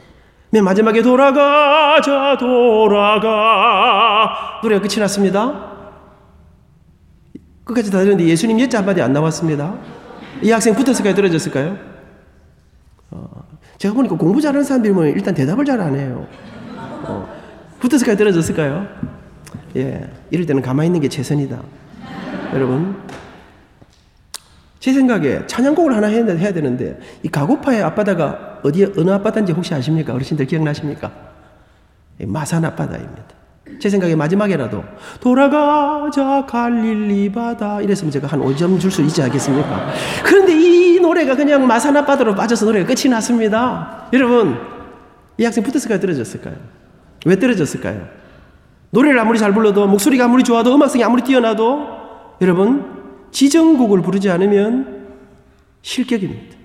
맨 0.51 0.65
마지막에 0.65 1.03
돌아가자 1.03 2.37
돌아가 2.39 4.31
노래가 4.63 4.83
끝이 4.83 5.01
났습니다. 5.01 5.73
끝까지 7.65 7.91
다 7.91 7.99
들었는데 7.99 8.29
예수님 8.29 8.61
예자 8.61 8.79
한마디 8.79 9.03
안 9.03 9.13
나왔습니다. 9.13 9.75
이 10.45 10.51
학생 10.51 10.75
붙었을까요? 10.75 11.15
떨어졌을까요? 11.15 11.79
어, 13.11 13.29
제가 13.79 13.95
보니까 13.95 14.15
공부 14.17 14.43
잘하는 14.43 14.63
사람들이면 14.63 15.07
일단 15.09 15.35
대답을 15.35 15.65
잘 15.65 15.81
안 15.81 15.97
해요. 15.97 16.27
어, 16.77 17.27
붙었을까요? 17.81 18.15
떨어졌을까요? 18.19 18.87
예, 19.77 20.07
이럴 20.31 20.45
때는 20.45 20.61
가만히 20.61 20.89
있는 20.89 21.01
게 21.01 21.09
최선이다. 21.09 21.59
여러분, 22.53 22.95
제 24.81 24.93
생각에 24.93 25.47
찬양곡을 25.47 25.97
하나 25.97 26.09
해야, 26.09 26.27
해야 26.27 26.53
되는데 26.53 27.01
이 27.23 27.29
가고파의 27.29 27.83
앞바다가 27.83 28.61
어디 28.63 28.85
어느 28.99 29.11
앞바다인지 29.13 29.53
혹시 29.53 29.73
아십니까? 29.73 30.13
어르신들 30.13 30.47
기억나십니까? 30.47 31.11
마산 32.27 32.67
앞바다입니다. 32.67 33.25
제 33.79 33.89
생각에 33.89 34.15
마지막에라도 34.15 34.85
돌아가자 35.21 36.47
갈릴리 36.47 37.33
바다 37.33 37.81
이랬으면 37.81 38.11
제가 38.11 38.27
한 38.29 38.41
5점 38.41 38.81
줄 38.81 38.91
수 38.91 39.03
있지 39.03 39.23
않겠습니까? 39.23 39.93
그런데 40.25 40.53
이 40.55 41.01
노래가 41.01 41.35
그냥 41.37 41.67
마산 41.67 41.97
앞바다로 41.97 42.35
빠져서 42.35 42.67
노래가 42.67 42.87
끝이 42.87 43.11
났습니다. 43.11 44.09
여러분 44.13 44.57
이 45.39 45.45
학생 45.45 45.63
붙었을까요? 45.65 46.01
떨어졌을까요? 46.01 46.55
왜 47.27 47.39
떨어졌을까요? 47.39 48.07
노래를 48.91 49.19
아무리 49.19 49.39
잘 49.39 49.53
불러도 49.53 49.87
목소리가 49.89 50.27
아무리 50.27 50.45
좋아도 50.45 50.75
음악성이 50.75 51.03
아무리 51.03 51.23
뛰어나도 51.23 51.87
여러분 52.41 52.85
지정곡을 53.33 54.03
부르지 54.03 54.31
않으면 54.31 55.07
실격입니다. 55.83 56.57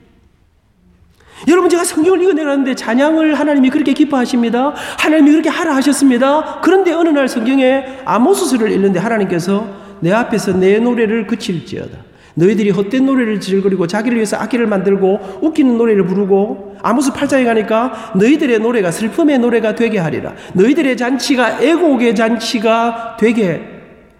여러분 1.48 1.70
제가 1.70 1.84
성경을 1.84 2.22
읽어내렸는데 2.22 2.76
찬양을 2.76 3.36
하나님이 3.36 3.70
그렇게 3.70 3.94
기뻐하십니다. 3.94 4.74
하나님이 5.00 5.32
그렇게 5.32 5.50
하라 5.50 5.76
하셨습니다. 5.76 6.60
그런데 6.62 6.92
어느 6.92 7.10
날 7.10 7.28
성경에 7.28 7.86
아모스서를 8.06 8.72
읽는데 8.72 9.00
하나님께서 9.00 9.68
내 10.02 10.12
앞에서 10.12 10.54
내 10.54 10.80
노래를 10.80 11.28
그칠지어다. 11.28 12.10
너희들이 12.36 12.70
헛된 12.70 13.06
노래를 13.06 13.40
즐거리고 13.42 13.88
자기를 13.88 14.16
위해서 14.16 14.38
악기를 14.38 14.66
만들고 14.68 15.40
웃기는 15.42 15.78
노래를 15.78 16.06
부르고 16.06 16.78
아모스 16.82 17.12
8장에 17.12 17.44
가니까 17.44 18.14
너희들의 18.16 18.60
노래가 18.60 18.92
슬픔의 18.92 19.40
노래가 19.40 19.76
되게 19.76 20.00
하리라. 20.00 20.34
너희들의 20.54 20.96
잔치가 20.96 21.62
애곡의 21.62 22.16
잔치가 22.16 23.18
되게 23.20 23.62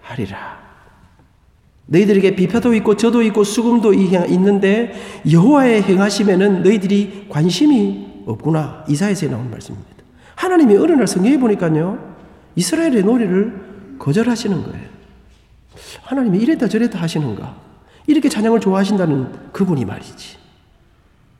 하리라. 0.02 0.59
너희들에게 1.90 2.36
비표도 2.36 2.72
있고 2.74 2.96
저도 2.96 3.22
있고 3.22 3.42
수금도 3.42 3.92
있는데 3.92 4.94
여호와의 5.30 5.82
행하심에는 5.82 6.62
너희들이 6.62 7.26
관심이 7.28 8.22
없구나. 8.26 8.84
이사에서 8.88 9.26
나온 9.28 9.50
말씀입니다. 9.50 9.90
하나님이 10.36 10.76
어느 10.76 10.92
날 10.92 11.06
성경에 11.06 11.36
보니까요. 11.38 12.14
이스라엘의 12.54 13.02
노래를 13.02 13.96
거절하시는 13.98 14.62
거예요. 14.62 14.88
하나님이 16.02 16.38
이랬다 16.38 16.68
저랬다 16.68 17.00
하시는가? 17.00 17.56
이렇게 18.06 18.28
찬양을 18.28 18.60
좋아하신다는 18.60 19.50
그분이 19.52 19.84
말이지. 19.84 20.36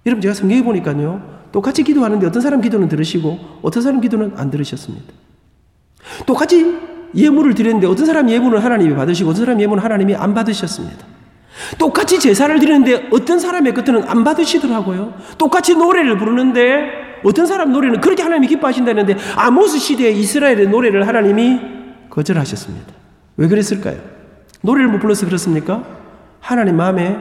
여러분 0.07 0.21
제가 0.21 0.35
성경에 0.35 0.63
보니까요. 0.63 1.41
똑같이 1.53 1.85
기도하는데 1.85 2.27
어떤 2.27 2.43
사람 2.43 2.61
기도는 2.61 2.89
들으시고 2.89 3.39
어떤 3.63 3.83
사람 3.83 4.01
기도는 4.01 4.33
안 4.37 4.51
들으셨습니다. 4.51 5.13
똑같이 6.27 6.90
예물을 7.15 7.55
드렸는데 7.55 7.87
어떤 7.87 8.07
사람 8.07 8.29
예물은 8.29 8.61
하나님이 8.61 8.95
받으시고 8.95 9.31
어떤 9.31 9.45
사람 9.45 9.61
예물은 9.61 9.83
하나님이 9.83 10.15
안 10.15 10.35
받으셨습니다. 10.35 11.07
똑같이 11.79 12.19
제사를 12.19 12.59
드리는데 12.59 13.09
어떤 13.13 13.39
사람의 13.39 13.75
것들은 13.75 14.05
안 14.09 14.25
받으시더라고요. 14.25 15.15
똑같이 15.39 15.75
노래를 15.75 16.17
부르는데 16.19 17.21
어떤 17.25 17.47
사람 17.47 17.73
노래는 17.73 18.01
그렇게 18.01 18.23
하나님이 18.23 18.47
기뻐하신다는데 18.49 19.17
아모스 19.37 19.79
시대의 19.79 20.19
이스라엘의 20.19 20.69
노래를 20.69 21.07
하나님이 21.07 21.61
거절하셨습니다. 22.09 22.93
왜 23.37 23.49
그랬을까요? 23.49 23.99
노래를 24.63 24.91
못 24.91 25.01
불러서 25.01 25.27
그렇습니까? 25.27 25.85
하나님 26.41 26.77
마음에 26.77 27.19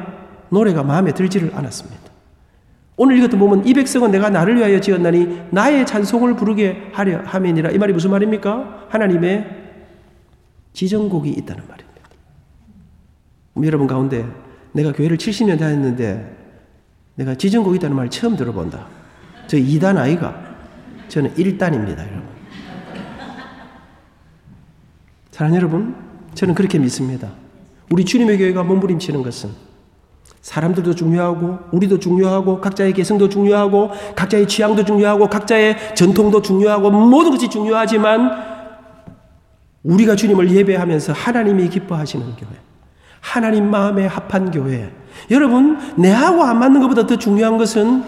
노래가 0.49 0.83
마음에 0.83 1.13
들지를 1.13 1.51
않았습니다. 1.53 1.99
오늘 2.95 3.17
이것도 3.17 3.37
보면 3.37 3.65
이 3.65 3.73
백성은 3.73 4.11
내가 4.11 4.29
나를 4.29 4.57
위하여 4.57 4.81
지었나니 4.81 5.43
나의 5.51 5.85
찬송을 5.85 6.35
부르게 6.35 6.89
하려 6.91 7.21
함이니라. 7.23 7.71
이 7.71 7.77
말이 7.77 7.93
무슨 7.93 8.11
말입니까? 8.11 8.87
하나님의 8.89 9.58
지정곡이 10.79 11.31
있다는 11.31 11.61
말입니다. 11.67 12.01
여러분 13.65 13.85
가운데 13.85 14.25
내가 14.71 14.93
교회를 14.93 15.17
70년 15.17 15.59
다녔는데 15.59 16.37
내가 17.15 17.35
지정곡이 17.35 17.75
있다는 17.75 17.97
말 17.97 18.09
처음 18.09 18.37
들어본다. 18.37 18.87
저 19.47 19.57
2단 19.57 19.97
아이가 19.97 20.41
저는 21.09 21.33
1단입니다, 21.33 21.99
여러분. 21.99 22.23
사랑 25.31 25.53
여러분, 25.53 25.95
저는 26.33 26.55
그렇게 26.55 26.79
믿습니다. 26.79 27.29
우리 27.91 28.05
주님의 28.05 28.37
교회가 28.37 28.63
몸부림치는 28.63 29.21
것은 29.21 29.49
사람들도 30.41 30.95
중요하고 30.95 31.59
우리도 31.73 31.99
중요하고 31.99 32.61
각자의 32.61 32.93
개성도 32.93 33.27
중요하고 33.27 33.91
각자의 34.15 34.47
취향도 34.47 34.85
중요하고 34.85 35.27
각자의 35.27 35.95
전통도 35.95 36.41
중요하고 36.41 36.89
모든 36.89 37.31
것이 37.31 37.49
중요하지만 37.49 38.58
우리가 39.83 40.15
주님을 40.15 40.51
예배하면서 40.51 41.13
하나님이 41.13 41.69
기뻐하시는 41.69 42.25
교회. 42.37 42.49
하나님 43.21 43.69
마음에 43.69 44.05
합한 44.05 44.51
교회. 44.51 44.91
여러분, 45.31 45.77
내하고 45.95 46.43
안 46.43 46.59
맞는 46.59 46.81
것보다 46.81 47.05
더 47.05 47.17
중요한 47.17 47.57
것은 47.57 48.03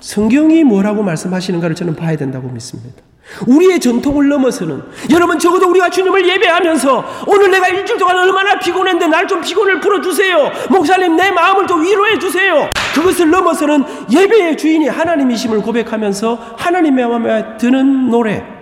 성경이 0.00 0.64
뭐라고 0.64 1.02
말씀하시는가를 1.02 1.74
저는 1.74 1.94
봐야 1.96 2.16
된다고 2.16 2.48
믿습니다. 2.48 3.02
우리의 3.48 3.80
전통을 3.80 4.28
넘어서는 4.28 4.82
여러분 5.10 5.36
적어도 5.40 5.68
우리가 5.70 5.90
주님을 5.90 6.28
예배하면서 6.28 7.24
오늘 7.26 7.50
내가 7.50 7.66
일주일 7.68 7.98
동안 7.98 8.16
얼마나 8.18 8.56
피곤했는데 8.60 9.08
날 9.08 9.26
좀 9.26 9.40
피곤을 9.40 9.80
풀어주세요. 9.80 10.52
목사님 10.70 11.16
내 11.16 11.32
마음을 11.32 11.66
좀 11.66 11.82
위로해 11.82 12.16
주세요. 12.20 12.68
그것을 12.94 13.28
넘어서는 13.30 13.84
예배의 14.12 14.56
주인이 14.56 14.86
하나님이심을 14.86 15.60
고백하면서 15.62 16.54
하나님의 16.56 17.08
마음에 17.08 17.56
드는 17.56 18.10
노래. 18.10 18.55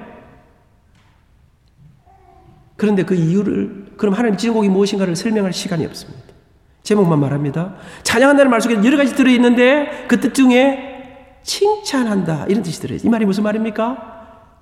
그런데 2.84 3.02
그 3.02 3.14
이유를 3.14 3.86
그럼 3.96 4.12
하나님 4.14 4.36
지정곡이 4.36 4.68
무엇인가를 4.68 5.16
설명할 5.16 5.54
시간이 5.54 5.86
없습니다. 5.86 6.22
제목만 6.82 7.18
말합니다. 7.18 7.76
찬양한다는 8.02 8.50
말 8.50 8.60
속에 8.60 8.74
여러 8.84 8.98
가지 8.98 9.14
들어 9.14 9.30
있는데 9.30 10.04
그 10.06 10.20
뜻 10.20 10.34
중에 10.34 11.38
칭찬한다 11.42 12.44
이런 12.48 12.62
뜻이 12.62 12.78
들어 12.80 12.94
있어요. 12.94 13.08
이 13.08 13.10
말이 13.10 13.24
무슨 13.24 13.42
말입니까? 13.42 14.12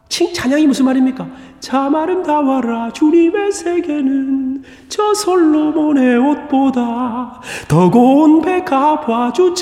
칭, 0.09 0.33
찬양이 0.33 0.67
무슨 0.69 0.85
말입니까? 0.85 1.27
참 1.59 1.97
아름다워라 1.97 2.93
주님의 2.93 3.51
세계는 3.51 4.63
저 4.89 5.15
솔로몬의 5.15 6.17
옷보다 6.19 7.41
더 7.67 7.91
고운 7.91 8.41
백합화 8.43 9.33
주 9.33 9.53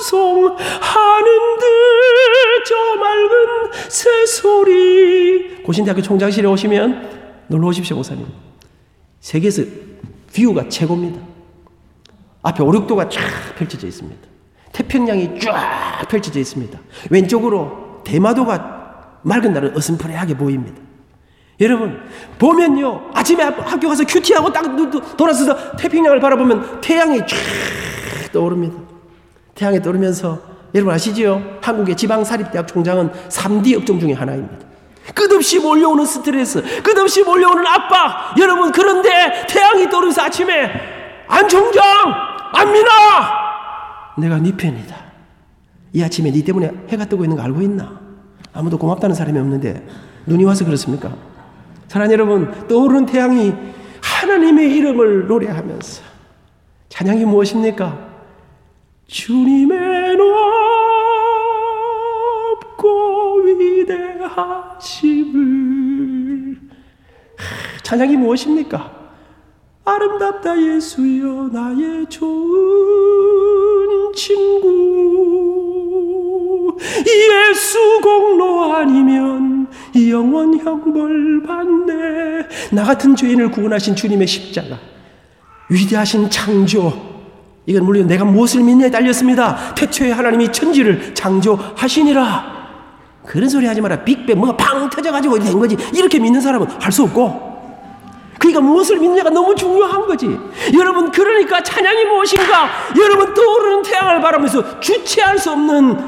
찬송하는 0.00 0.58
듯 1.60 2.17
저 2.64 2.96
맑은 3.00 3.72
새소리. 3.88 5.62
고신대학교 5.62 6.02
총장실에 6.02 6.46
오시면 6.48 7.46
놀러 7.48 7.68
오십시오 7.68 7.96
목사님. 7.96 8.26
세계에서 9.20 9.62
뷰가 10.34 10.68
최고입니다. 10.68 11.20
앞에 12.42 12.62
오륙도가 12.62 13.08
쫙 13.08 13.20
펼쳐져 13.56 13.86
있습니다. 13.86 14.20
태평양이 14.72 15.40
쫙 15.40 16.06
펼쳐져 16.08 16.40
있습니다. 16.40 16.78
왼쪽으로 17.10 18.02
대마도가 18.04 19.20
맑은 19.22 19.52
날은 19.52 19.76
어슴푸레하게 19.76 20.36
보입니다. 20.36 20.80
여러분 21.60 22.00
보면요 22.38 23.10
아침에 23.14 23.42
학교 23.42 23.88
가서 23.88 24.04
큐티하고 24.04 24.52
딱 24.52 24.62
돌아서서 25.16 25.76
태평양을 25.76 26.20
바라보면 26.20 26.80
태양이 26.80 27.18
쫙 27.18 27.26
떠오릅니다. 28.32 28.78
태양이 29.54 29.82
떠오르면서 29.82 30.40
여러분 30.74 30.94
아시지요? 30.94 31.58
한국의 31.62 31.96
지방사립대학 31.96 32.68
총장은 32.68 33.10
3D 33.28 33.76
업종 33.78 33.98
중에 33.98 34.12
하나입니다. 34.12 34.66
끝없이 35.14 35.58
몰려오는 35.58 36.04
스트레스, 36.04 36.62
끝없이 36.82 37.22
몰려오는 37.22 37.66
압박. 37.66 38.38
여러분 38.38 38.70
그런데 38.72 39.46
태양이 39.48 39.88
떠오르면서 39.88 40.22
아침에 40.22 40.70
안 41.26 41.48
총장, 41.48 41.82
안민아, 42.52 42.88
내가 44.18 44.38
네 44.38 44.52
편이다. 44.54 44.96
이 45.94 46.02
아침에 46.02 46.30
네 46.30 46.44
때문에 46.44 46.70
해가 46.88 47.06
뜨고 47.06 47.24
있는 47.24 47.36
거 47.36 47.42
알고 47.42 47.62
있나? 47.62 48.00
아무도 48.52 48.76
고맙다는 48.78 49.14
사람이 49.14 49.38
없는데 49.38 49.86
눈이 50.26 50.44
와서 50.44 50.64
그렇습니까? 50.64 51.12
사랑하는 51.88 52.12
여러분, 52.12 52.68
떠오르는 52.68 53.06
태양이 53.06 53.54
하나님의 54.02 54.74
이름을 54.76 55.26
노래하면서 55.26 56.02
찬양이 56.90 57.24
무엇입니까? 57.24 58.08
주님의 59.06 60.16
높고 60.16 60.57
하심을. 64.28 66.56
찬양이 67.82 68.16
무엇입니까? 68.16 68.96
아름답다 69.84 70.60
예수여 70.60 71.50
나의 71.52 72.06
좋은 72.08 74.12
친구. 74.14 74.68
예수 77.06 77.78
공로 78.02 78.74
아니면 78.74 79.68
영원 79.96 80.58
형벌 80.58 81.42
받네. 81.42 82.48
나 82.72 82.84
같은 82.84 83.16
죄인을 83.16 83.50
구원하신 83.50 83.96
주님의 83.96 84.26
십자가. 84.26 84.78
위대하신 85.70 86.30
창조. 86.30 87.08
이건 87.66 87.84
물론 87.84 88.06
내가 88.06 88.24
무엇을 88.24 88.62
믿냐에 88.62 88.90
달렸습니다. 88.90 89.74
태초에 89.74 90.10
하나님이 90.10 90.50
천지를 90.52 91.14
창조하시니라 91.14 92.57
그런 93.28 93.46
소리 93.50 93.66
하지 93.66 93.82
마라 93.82 94.04
빅뱅 94.04 94.38
뭐가 94.38 94.56
팡 94.56 94.88
터져가지고 94.88 95.38
된 95.38 95.58
거지 95.58 95.76
이렇게 95.92 96.18
믿는 96.18 96.40
사람은 96.40 96.66
할 96.80 96.90
수 96.90 97.02
없고 97.02 97.46
그러니까 98.38 98.60
무엇을 98.62 98.98
믿느냐가 98.98 99.30
너무 99.30 99.54
중요한 99.54 100.06
거지. 100.06 100.26
여러분, 100.72 101.10
그러니까 101.10 101.60
찬양이 101.60 102.04
무엇인가? 102.04 102.70
여러분, 102.96 103.34
떠오르는 103.34 103.82
태양을 103.82 104.20
바라면서 104.20 104.78
주체할 104.78 105.38
수 105.38 105.50
없는, 105.50 105.98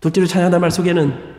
둘째로 0.00 0.26
찬양한 0.26 0.58
말 0.60 0.70
속에는 0.70 1.34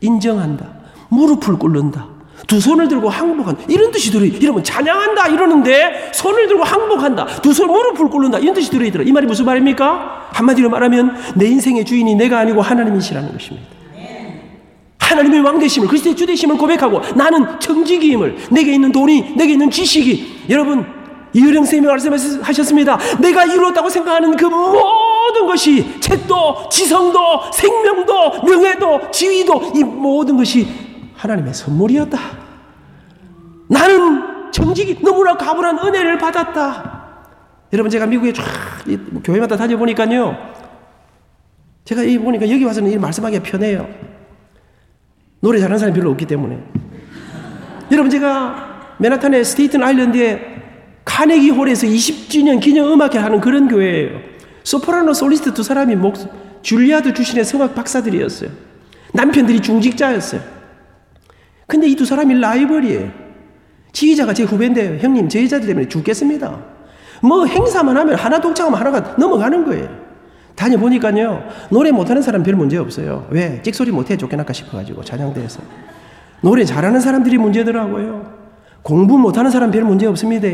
인정한다. 0.00 0.66
무릎을 1.08 1.56
꿇는다. 1.56 2.08
두 2.46 2.60
손을 2.60 2.88
들고 2.88 3.08
항복한다. 3.08 3.62
이런 3.68 3.90
뜻이 3.90 4.10
들어. 4.10 4.26
여러분, 4.42 4.62
찬양한다 4.64 5.28
이러는데 5.28 6.10
손을 6.12 6.48
들고 6.48 6.64
항복한다. 6.64 7.26
두 7.42 7.52
손 7.52 7.66
무릎을 7.68 8.08
꿇는다. 8.08 8.38
이런 8.38 8.54
뜻이 8.54 8.70
들어있더라. 8.70 9.04
이 9.04 9.12
말이 9.12 9.26
무슨 9.26 9.44
말입니까? 9.44 10.28
한마디로 10.32 10.70
말하면 10.70 11.16
내 11.36 11.46
인생의 11.46 11.84
주인이 11.84 12.14
내가 12.14 12.38
아니고 12.38 12.62
하나님이시라는 12.62 13.32
것입니다. 13.32 13.66
하나님의 14.98 15.40
왕되심을 15.40 15.88
그리스도의 15.88 16.14
주되심을 16.14 16.56
고백하고 16.56 17.00
나는 17.16 17.58
청지기임을 17.58 18.36
내게 18.50 18.72
있는 18.74 18.92
돈이 18.92 19.34
내게 19.36 19.52
있는 19.54 19.68
지식이 19.68 20.44
여러분 20.50 20.86
이유령 21.32 21.64
선생님이 21.64 21.88
말씀하셨습니다. 21.88 22.98
내가 23.20 23.44
이루었다고 23.44 23.88
생각하는 23.88 24.36
그 24.36 24.44
모든 24.44 25.46
것이 25.46 25.84
책도 26.00 26.68
지성도 26.70 27.18
생명도 27.52 28.42
명예도 28.44 29.10
지위도 29.10 29.72
이 29.74 29.82
모든 29.82 30.36
것이 30.36 30.66
하나님의 31.20 31.52
선물이었다. 31.52 32.18
나는 33.68 34.50
정직이 34.52 35.00
너무나 35.02 35.36
가분한 35.36 35.78
은혜를 35.78 36.18
받았다. 36.18 37.00
여러분 37.72 37.90
제가 37.90 38.06
미국에 38.06 38.32
쫙 38.32 38.44
교회마다 39.22 39.56
다녀보니까요. 39.56 40.36
제가 41.84 42.02
이 42.02 42.18
보니까 42.18 42.50
여기 42.50 42.64
와서는 42.64 42.90
이 42.90 42.96
말씀하기가 42.96 43.42
편해요. 43.42 43.88
노래 45.40 45.58
잘하는 45.58 45.78
사람이 45.78 45.98
별로 45.98 46.10
없기 46.10 46.26
때문에. 46.26 46.58
여러분 47.92 48.10
제가 48.10 48.96
맨하탄의 48.98 49.44
스테이튼 49.44 49.82
아일랜드에 49.82 50.40
카네기 51.04 51.50
홀에서 51.50 51.86
20주년 51.86 52.60
기념 52.60 52.92
음악회 52.92 53.18
하는 53.18 53.40
그런 53.40 53.68
교회예요. 53.68 54.20
소프라노 54.64 55.12
솔리스트 55.12 55.52
두 55.52 55.62
사람이 55.62 55.96
목 55.96 56.16
줄리아드 56.62 57.12
출신의 57.12 57.44
성악 57.44 57.74
박사들이었어요. 57.74 58.50
남편들이 59.12 59.60
중직자였어요. 59.60 60.59
근데 61.70 61.86
이 61.86 61.94
두 61.94 62.04
사람이 62.04 62.34
라이벌이에요. 62.40 63.08
지휘자가 63.92 64.34
제 64.34 64.42
후배인데 64.42 64.98
형님 65.00 65.28
제 65.28 65.42
여자들 65.44 65.68
때문에 65.68 65.88
죽겠습니다. 65.88 66.58
뭐 67.22 67.46
행사만 67.46 67.96
하면 67.96 68.14
하나 68.16 68.40
동창하면 68.40 68.78
하나가 68.78 69.14
넘어가는 69.16 69.64
거예요. 69.64 69.88
다녀보니까요, 70.56 71.44
노래 71.70 71.90
못하는 71.92 72.20
사람 72.22 72.42
별 72.42 72.54
문제 72.54 72.76
없어요. 72.76 73.26
왜? 73.30 73.62
찍소리 73.62 73.92
못해 73.92 74.16
쫓겨날까 74.16 74.52
싶어가지고, 74.52 75.04
찬양대에서. 75.04 75.60
노래 76.42 76.64
잘하는 76.64 77.00
사람들이 77.00 77.38
문제더라고요. 77.38 78.26
공부 78.82 79.16
못하는 79.16 79.50
사람 79.50 79.70
별 79.70 79.84
문제 79.84 80.06
없습니다. 80.06 80.48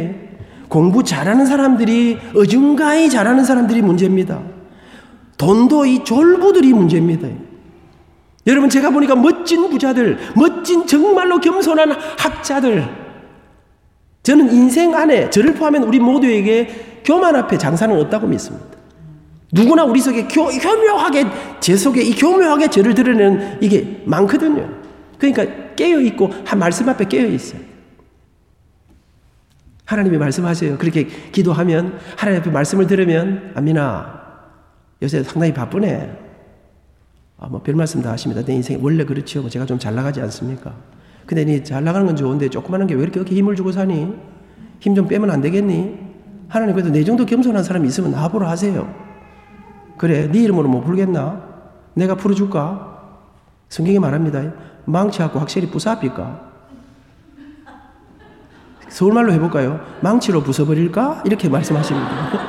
공부 0.68 1.02
잘하는 1.02 1.46
사람들이, 1.46 2.18
어중가히 2.36 3.08
잘하는 3.08 3.44
사람들이 3.44 3.82
문제입니다. 3.82 4.40
돈도 5.38 5.86
이 5.86 6.04
졸부들이 6.04 6.72
문제입니다. 6.72 7.28
여러분, 8.46 8.70
제가 8.70 8.90
보니까 8.90 9.16
멋진 9.16 9.68
부자들, 9.68 10.18
멋진 10.36 10.86
정말로 10.86 11.40
겸손한 11.40 11.92
학자들, 12.18 13.06
저는 14.26 14.52
인생 14.52 14.92
안에 14.94 15.30
저를 15.30 15.54
포함한 15.54 15.84
우리 15.84 16.00
모두에게 16.00 17.00
교만 17.04 17.36
앞에 17.36 17.58
장사는 17.58 17.96
없다고 18.00 18.26
믿습니다. 18.26 18.66
누구나 19.52 19.84
우리 19.84 20.00
속에 20.00 20.26
교, 20.26 20.46
교묘하게 20.46 21.26
제 21.60 21.76
속에 21.76 22.02
이 22.02 22.12
교묘하게 22.12 22.68
저를 22.68 22.94
드러내는 22.94 23.58
이게 23.60 24.02
많거든요. 24.04 24.68
그러니까 25.18 25.74
깨어 25.76 26.00
있고 26.00 26.32
한 26.44 26.58
말씀 26.58 26.88
앞에 26.88 27.04
깨어 27.04 27.26
있어요. 27.26 27.60
하나님이 29.84 30.18
말씀하세요. 30.18 30.78
그렇게 30.78 31.06
기도하면 31.30 32.00
하나님 32.16 32.40
앞에 32.40 32.50
말씀을 32.50 32.88
들으면 32.88 33.52
아미나 33.54 34.24
요새 35.02 35.22
상당히 35.22 35.54
바쁘네. 35.54 36.25
아, 37.38 37.48
뭐 37.48 37.60
별 37.62 37.74
말씀 37.74 38.00
다 38.02 38.12
하십니다. 38.12 38.42
내 38.44 38.54
인생이 38.54 38.80
원래 38.82 39.04
그렇지요. 39.04 39.42
뭐 39.42 39.50
제가 39.50 39.66
좀 39.66 39.78
잘 39.78 39.94
나가지 39.94 40.20
않습니까? 40.22 40.74
근데 41.26 41.44
니 41.44 41.62
잘 41.64 41.84
나가는 41.84 42.06
건 42.06 42.16
좋은데 42.16 42.48
조그마한 42.48 42.86
게왜 42.86 43.02
이렇게 43.02 43.34
힘을 43.34 43.56
주고 43.56 43.72
사니? 43.72 44.14
힘 44.80 44.94
좀 44.94 45.06
빼면 45.08 45.30
안 45.30 45.40
되겠니? 45.40 45.98
하나님 46.48 46.74
그래도 46.74 46.90
내 46.90 47.02
정도 47.04 47.26
겸손한 47.26 47.62
사람이 47.64 47.86
있으면 47.88 48.12
나보러 48.12 48.48
하세요. 48.48 48.88
그래, 49.98 50.30
네 50.30 50.40
이름으로 50.42 50.68
못 50.68 50.82
풀겠나? 50.82 51.42
내가 51.94 52.14
풀어줄까? 52.14 52.94
성경이 53.68 53.98
말합니다. 53.98 54.52
망치하고 54.84 55.38
확실히 55.40 55.68
부사합니까? 55.70 56.46
서울말로 58.88 59.32
해볼까요? 59.32 59.80
망치로 60.02 60.42
부숴버릴까? 60.42 61.26
이렇게 61.26 61.48
말씀하십니다. 61.48 62.08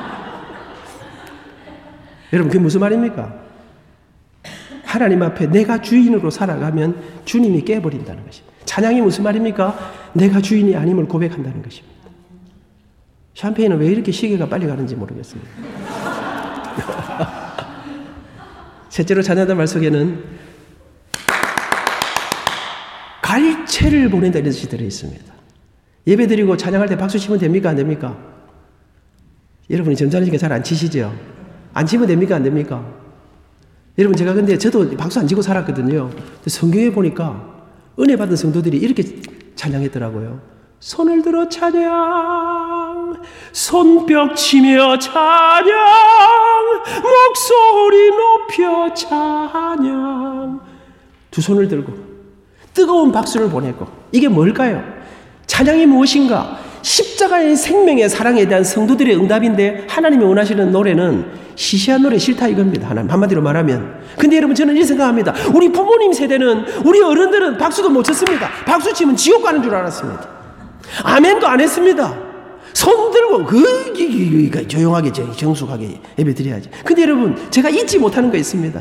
여러분, 2.32 2.50
그게 2.50 2.62
무슨 2.62 2.80
말입니까? 2.80 3.34
하나님 4.88 5.22
앞에 5.22 5.46
내가 5.48 5.82
주인으로 5.82 6.30
살아가면 6.30 6.96
주님이 7.26 7.62
깨버린다는 7.62 8.24
것입니다. 8.24 8.54
찬양이 8.64 9.02
무슨 9.02 9.22
말입니까? 9.22 9.78
내가 10.14 10.40
주인이 10.40 10.74
아님을 10.74 11.06
고백한다는 11.06 11.62
것입니다. 11.62 11.98
샴페인은 13.34 13.78
왜 13.80 13.88
이렇게 13.88 14.10
시계가 14.10 14.48
빨리 14.48 14.66
가는지 14.66 14.96
모르겠습니다. 14.96 15.50
셋째로 18.88 19.20
찬양단 19.20 19.58
말 19.58 19.66
속에는 19.66 20.24
갈채를 23.20 24.08
보낸다 24.08 24.38
이런 24.38 24.50
뜻이 24.50 24.70
들어 24.70 24.82
있습니다. 24.84 25.34
예배 26.06 26.28
드리고 26.28 26.56
찬양할 26.56 26.88
때 26.88 26.96
박수 26.96 27.18
치면 27.18 27.38
됩니까? 27.38 27.68
안 27.68 27.76
됩니까? 27.76 28.16
여러분이 29.68 29.96
점잖으니까 29.96 30.38
잘 30.38 30.50
안 30.50 30.64
치시죠? 30.64 31.14
안 31.74 31.84
치면 31.84 32.06
됩니까? 32.06 32.36
안 32.36 32.42
됩니까? 32.42 33.07
여러분 33.98 34.16
제가 34.16 34.32
근데 34.32 34.56
저도 34.56 34.96
박수 34.96 35.18
안 35.18 35.26
치고 35.26 35.42
살았거든요. 35.42 36.10
성경에 36.46 36.90
보니까 36.90 37.44
은혜 37.98 38.16
받은 38.16 38.36
성도들이 38.36 38.76
이렇게 38.76 39.02
찬양했더라고요. 39.56 40.40
손을 40.78 41.22
들어 41.22 41.48
찬양, 41.48 43.20
손뼉 43.52 44.36
치며 44.36 44.96
찬양, 44.98 45.66
목소리 47.02 48.10
높여 48.10 48.94
찬양. 48.94 50.60
두 51.32 51.40
손을 51.40 51.66
들고 51.66 51.92
뜨거운 52.72 53.10
박수를 53.10 53.50
보내고 53.50 53.88
이게 54.12 54.28
뭘까요? 54.28 54.84
찬양이 55.46 55.86
무엇인가? 55.86 56.67
십자가의 56.82 57.56
생명의 57.56 58.08
사랑에 58.08 58.46
대한 58.46 58.64
성도들의 58.64 59.16
응답인데 59.16 59.86
하나님이 59.88 60.24
원하시는 60.24 60.70
노래는 60.70 61.26
시시한 61.54 62.02
노래 62.02 62.18
싫다 62.18 62.48
이겁니다. 62.48 62.88
하나님 62.88 63.10
한마디로 63.10 63.42
말하면. 63.42 64.00
근데 64.16 64.36
여러분 64.36 64.54
저는 64.54 64.74
이렇게 64.74 64.86
생각합니다. 64.86 65.34
우리 65.54 65.70
부모님 65.70 66.12
세대는 66.12 66.64
우리 66.84 67.02
어른들은 67.02 67.58
박수도 67.58 67.90
못 67.90 68.04
쳤습니다. 68.04 68.48
박수 68.64 68.92
치면 68.92 69.16
지옥 69.16 69.42
가는 69.42 69.62
줄 69.62 69.74
알았습니다. 69.74 70.28
아멘도 71.02 71.46
안 71.46 71.60
했습니다. 71.60 72.16
손 72.72 73.10
들고 73.10 73.44
그, 73.44 73.92
그, 73.92 74.50
그, 74.50 74.68
조용하게 74.68 75.12
정숙하게 75.12 76.00
예배 76.16 76.34
드려야지. 76.34 76.70
근데 76.84 77.02
여러분 77.02 77.36
제가 77.50 77.68
잊지 77.70 77.98
못하는 77.98 78.30
거 78.30 78.36
있습니다. 78.36 78.80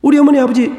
우리 0.00 0.18
어머니 0.18 0.40
아버지 0.40 0.72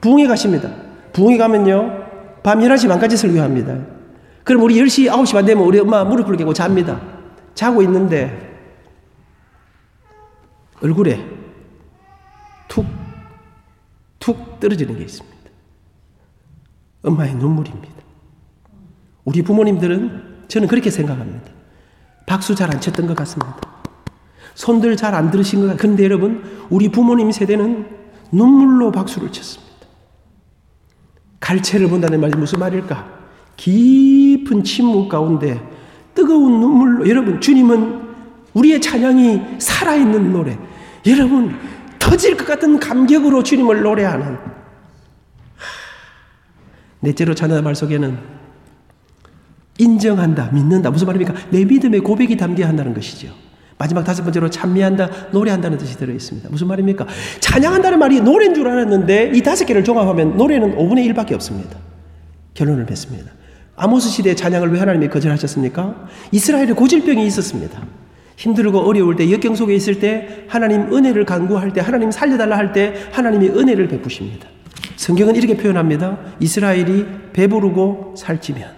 부흥회 0.00 0.26
가십니다. 0.26 0.70
부흥회 1.12 1.38
가면요 1.38 2.02
밤 2.42 2.58
11시 2.58 2.88
반까지 2.88 3.16
설교합니다. 3.16 4.01
그럼 4.44 4.62
우리 4.62 4.76
10시 4.76 5.10
9시 5.10 5.32
반 5.32 5.44
되면 5.44 5.64
우리 5.64 5.78
엄마 5.78 6.04
무릎을 6.04 6.36
깨고 6.36 6.52
잡니다. 6.52 7.00
자고 7.54 7.82
있는데 7.82 8.50
얼굴에 10.80 11.24
툭, 12.68 12.86
툭 14.18 14.58
떨어지는 14.58 14.96
게 14.96 15.04
있습니다. 15.04 15.36
엄마의 17.04 17.34
눈물입니다. 17.34 17.94
우리 19.24 19.42
부모님들은 19.42 20.44
저는 20.48 20.68
그렇게 20.68 20.90
생각합니다. 20.90 21.50
박수 22.26 22.54
잘 22.54 22.70
안 22.72 22.80
쳤던 22.80 23.06
것 23.06 23.14
같습니다. 23.16 23.60
손들 24.54 24.96
잘 24.96 25.14
안 25.14 25.30
들으신 25.30 25.60
것 25.60 25.66
같아요. 25.66 25.78
그런데 25.80 26.04
여러분, 26.04 26.66
우리 26.70 26.88
부모님 26.88 27.30
세대는 27.30 27.88
눈물로 28.32 28.90
박수를 28.92 29.30
쳤습니다. 29.30 29.72
갈채를 31.40 31.88
본다는 31.88 32.20
말이 32.20 32.36
무슨 32.36 32.58
말일까? 32.58 33.21
깊은 33.62 34.64
침묵 34.64 35.08
가운데 35.08 35.60
뜨거운 36.14 36.58
눈물로, 36.58 37.08
여러분, 37.08 37.40
주님은 37.40 38.02
우리의 38.54 38.80
찬양이 38.80 39.40
살아있는 39.58 40.32
노래, 40.32 40.58
여러분, 41.06 41.54
터질 42.00 42.36
것 42.36 42.44
같은 42.44 42.80
감격으로 42.80 43.44
주님을 43.44 43.82
노래하는. 43.82 44.36
넷째로 46.98 47.36
찬양의 47.36 47.62
말 47.62 47.76
속에는 47.76 48.18
인정한다, 49.78 50.50
믿는다. 50.52 50.90
무슨 50.90 51.06
말입니까? 51.06 51.32
내 51.50 51.64
믿음의 51.64 52.00
고백이 52.00 52.36
담겨야 52.36 52.68
한다는 52.68 52.92
것이죠. 52.94 53.32
마지막 53.78 54.02
다섯 54.02 54.24
번째로 54.24 54.50
찬미한다, 54.50 55.30
노래한다는 55.30 55.78
뜻이 55.78 55.96
들어 55.96 56.12
있습니다. 56.12 56.48
무슨 56.50 56.66
말입니까? 56.66 57.06
찬양한다는 57.38 58.00
말이 58.00 58.20
노래인 58.20 58.54
줄 58.54 58.66
알았는데 58.66 59.32
이 59.34 59.40
다섯 59.40 59.64
개를 59.66 59.84
종합하면 59.84 60.36
노래는 60.36 60.76
5분의 60.76 61.14
1밖에 61.14 61.32
없습니다. 61.34 61.78
결론을 62.54 62.86
맺습니다. 62.86 63.30
아모스 63.76 64.10
시대의 64.10 64.36
찬양을 64.36 64.72
왜 64.72 64.78
하나님이 64.78 65.08
거절하셨습니까? 65.08 66.08
이스라엘에 66.30 66.72
고질병이 66.72 67.26
있었습니다. 67.26 67.82
힘들고 68.36 68.80
어려울 68.80 69.16
때, 69.16 69.30
역경 69.30 69.54
속에 69.54 69.74
있을 69.74 69.98
때, 70.00 70.44
하나님 70.48 70.92
은혜를 70.92 71.24
간구할 71.24 71.72
때, 71.72 71.80
하나님 71.80 72.10
살려달라 72.10 72.56
할 72.56 72.72
때, 72.72 72.94
하나님이 73.12 73.48
은혜를 73.48 73.88
베푸십니다. 73.88 74.48
성경은 74.96 75.36
이렇게 75.36 75.56
표현합니다. 75.56 76.18
이스라엘이 76.40 77.06
배부르고 77.32 78.14
살찌면, 78.16 78.68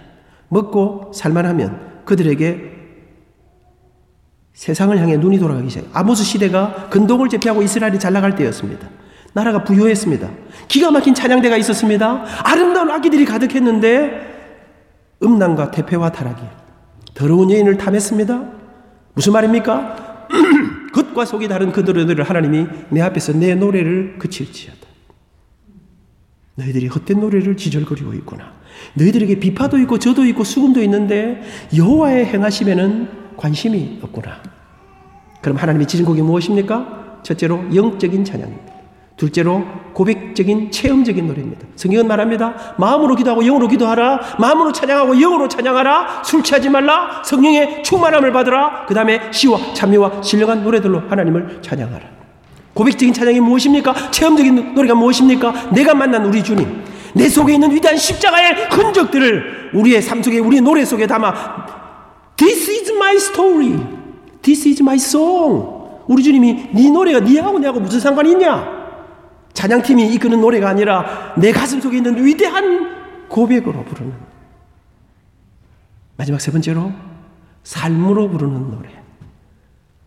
먹고 0.49 1.11
살만하면 1.13 2.03
그들에게 2.05 2.75
세상을 4.53 4.97
향해 4.97 5.17
눈이 5.17 5.37
돌아가기 5.39 5.69
시작. 5.69 5.85
아모스 5.91 6.23
시대가 6.23 6.87
근동을 6.89 7.27
제패하고 7.27 7.61
이스라엘이 7.61 7.99
잘 7.99 8.13
나갈 8.13 8.35
때였습니다. 8.35 8.87
나라가 9.33 9.65
부유했습니다. 9.65 10.29
기가 10.69 10.91
막힌 10.91 11.13
찬양대가 11.13 11.57
있었습니다. 11.57 12.23
아름다운 12.43 12.89
악기들이 12.89 13.25
가득했는데 13.25 14.34
음란과 15.23 15.71
태폐와 15.71 16.11
타락이 16.11 16.41
더러운 17.13 17.51
여인을 17.51 17.77
탐했습니다. 17.77 18.43
무슨 19.13 19.33
말입니까? 19.33 20.27
겉과 20.93 21.25
속이 21.25 21.47
다른 21.47 21.71
그 21.71 21.81
노래들을 21.81 22.23
하나님이 22.23 22.67
내 22.89 23.01
앞에서 23.01 23.33
내 23.33 23.55
노래를 23.55 24.17
그칠지어다. 24.19 24.85
너희들이 26.55 26.87
헛된 26.87 27.19
노래를 27.19 27.57
지절거리고 27.57 28.13
있구나. 28.13 28.53
너희들에게 28.95 29.39
비파도 29.39 29.77
있고 29.79 29.99
저도 29.99 30.25
있고 30.25 30.43
수금도 30.43 30.81
있는데 30.83 31.41
여호와의 31.75 32.25
행하심에는 32.25 33.35
관심이 33.37 33.99
없구나. 34.01 34.41
그럼 35.41 35.57
하나님의 35.57 35.87
지은 35.87 36.05
곡이 36.05 36.21
무엇입니까? 36.21 37.21
첫째로 37.23 37.75
영적인 37.75 38.23
찬양입니다. 38.23 38.74
둘째로 39.17 39.63
고백적인 39.93 40.71
체험적인 40.71 41.25
노래입니다. 41.25 41.65
성경은 41.75 42.07
말합니다. 42.07 42.75
마음으로 42.77 43.15
기도하고 43.15 43.43
영으로 43.43 43.67
기도하라. 43.67 44.19
마음으로 44.39 44.73
찬양하고 44.73 45.15
영으로 45.15 45.47
찬양하라. 45.47 46.23
술 46.25 46.43
취하지 46.43 46.69
말라. 46.69 47.23
성령의 47.23 47.83
충만함을 47.83 48.33
받으라. 48.33 48.85
그 48.87 48.93
다음에 48.93 49.31
시와 49.31 49.57
찬미와 49.73 50.21
신령한 50.21 50.63
노래들로 50.63 51.03
하나님을 51.07 51.59
찬양하라. 51.61 52.15
고백적인 52.73 53.13
찬양이 53.13 53.39
무엇입니까? 53.39 54.11
체험적인 54.11 54.73
노래가 54.75 54.95
무엇입니까? 54.95 55.69
내가 55.71 55.93
만난 55.93 56.25
우리 56.25 56.43
주님. 56.43 56.83
내 57.13 57.29
속에 57.29 57.53
있는 57.53 57.71
위대한 57.71 57.95
십자가의 57.97 58.67
흔적들을 58.69 59.71
우리의 59.73 60.01
삶 60.01 60.21
속에, 60.21 60.39
우리의 60.39 60.61
노래 60.61 60.83
속에 60.83 61.07
담아 61.07 61.33
This 62.35 62.69
is 62.69 62.91
my 62.91 63.15
story. 63.15 63.79
This 64.41 64.67
is 64.67 64.81
my 64.81 64.97
song. 64.97 65.73
우리 66.07 66.21
주님이 66.21 66.67
네 66.73 66.89
노래가 66.89 67.21
네하고 67.21 67.59
내하고 67.59 67.79
무슨 67.79 68.01
상관이 68.01 68.31
있냐? 68.31 68.74
찬양팀이 69.55 70.13
이끄는 70.13 70.39
노래가 70.39 70.69
아니라 70.69 71.33
내 71.37 71.51
가슴 71.51 71.81
속에 71.81 71.97
있는 71.97 72.23
위대한 72.23 73.27
고백으로 73.27 73.83
부르는. 73.83 74.13
마지막 76.17 76.39
세 76.39 76.51
번째로 76.51 76.91
삶으로 77.63 78.29
부르는 78.29 78.69
노래. 78.69 78.89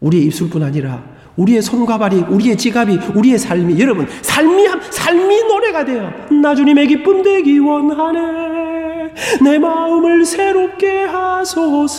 우리의 0.00 0.26
입술뿐 0.26 0.62
아니라 0.62 1.02
우리의 1.36 1.62
손과 1.62 1.98
발이, 1.98 2.24
우리의 2.28 2.56
지갑이, 2.56 2.98
우리의 3.14 3.38
삶이, 3.38 3.80
여러분, 3.80 4.06
삶이, 4.22 4.68
삶이 4.90 5.44
노래가 5.44 5.84
되어, 5.84 6.10
나 6.42 6.54
주님의 6.54 6.88
기쁨 6.88 7.22
되기 7.22 7.58
원하네. 7.58 9.14
내 9.42 9.58
마음을 9.58 10.24
새롭게 10.24 11.04
하소서. 11.04 11.98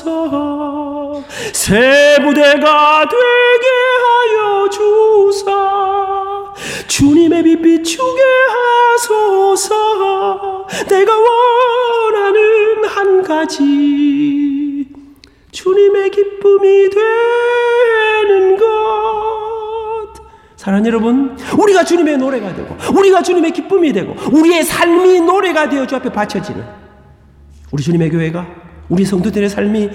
새 1.54 2.18
부대가 2.22 3.06
되게 3.08 3.68
하여 4.06 4.70
주사. 4.70 6.29
주님의 6.88 7.44
빛 7.44 7.62
비추게 7.62 8.22
하소서. 9.08 10.68
내가 10.88 11.14
원하는 11.18 12.86
한 12.86 13.22
가지. 13.24 14.88
주님의 15.52 16.12
기쁨이 16.12 16.90
되는 16.90 18.58
것. 18.58 18.68
사랑하는 20.58 20.88
여러분, 20.88 21.38
우리가 21.58 21.84
주님의 21.84 22.18
노래가 22.18 22.54
되고, 22.54 22.76
우리가 22.98 23.24
주님의 23.24 23.52
기쁨이 23.52 23.94
되고, 23.94 24.16
우리의 24.32 24.64
삶이 24.64 25.22
노래가 25.22 25.70
되어 25.70 25.88
주 25.88 25.96
앞에 25.96 26.12
바쳐지는 26.12 26.64
우리 27.72 27.82
주님의 27.82 28.10
교회가, 28.10 28.46
우리 28.90 29.06
성도들의 29.06 29.50
삶이 29.50 29.90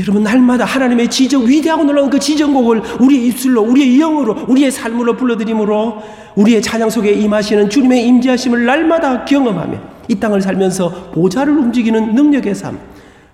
여러분 0.00 0.24
날마다 0.24 0.64
하나님의 0.64 1.08
지정 1.08 1.46
위대하고 1.46 1.84
놀라운 1.84 2.10
그 2.10 2.18
지정곡을 2.18 2.82
우리의 3.00 3.28
입술로 3.28 3.62
우리의 3.62 3.98
영으로 3.98 4.44
우리의 4.48 4.70
삶으로 4.70 5.16
불러드림으로 5.16 6.02
우리의 6.34 6.62
찬양 6.62 6.90
속에 6.90 7.12
임하시는 7.12 7.70
주님의 7.70 8.06
임재하심을 8.08 8.64
날마다 8.64 9.24
경험하며 9.24 9.78
이 10.08 10.16
땅을 10.16 10.42
살면서 10.42 11.12
보좌를 11.12 11.56
움직이는 11.56 12.14
능력의 12.14 12.54
삶 12.54 12.78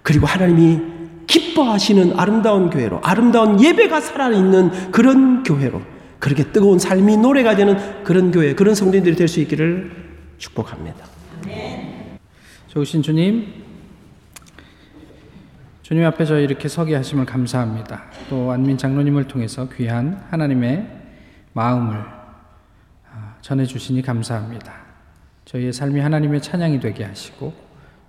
그리고 0.02 0.26
하나님이 0.26 0.78
기뻐하시는 1.26 2.18
아름다운 2.18 2.68
교회로 2.68 3.00
아름다운 3.02 3.62
예배가 3.62 4.00
살아있는 4.00 4.90
그런 4.90 5.42
교회로 5.42 5.80
그렇게 6.18 6.44
뜨거운 6.44 6.78
삶이 6.78 7.16
노래가 7.16 7.56
되는 7.56 7.78
그런 8.04 8.30
교회 8.30 8.54
그런 8.54 8.74
성도들이 8.74 9.16
될 9.16 9.28
수 9.28 9.40
있기를 9.40 9.90
축복합니다. 10.36 10.98
좋으신 12.68 13.02
주님, 13.02 13.46
주님 15.90 16.04
앞에 16.06 16.24
저 16.24 16.38
이렇게 16.38 16.68
서게 16.68 16.94
하심을 16.94 17.26
감사합니다. 17.26 18.04
또 18.28 18.52
안민 18.52 18.78
장로님을 18.78 19.26
통해서 19.26 19.68
귀한 19.70 20.24
하나님의 20.30 20.86
마음을 21.52 21.96
아, 23.12 23.34
전해 23.40 23.66
주시니 23.66 24.02
감사합니다. 24.02 24.72
저희의 25.46 25.72
삶이 25.72 25.98
하나님의 25.98 26.42
찬양이 26.42 26.78
되게 26.78 27.02
하시고 27.02 27.52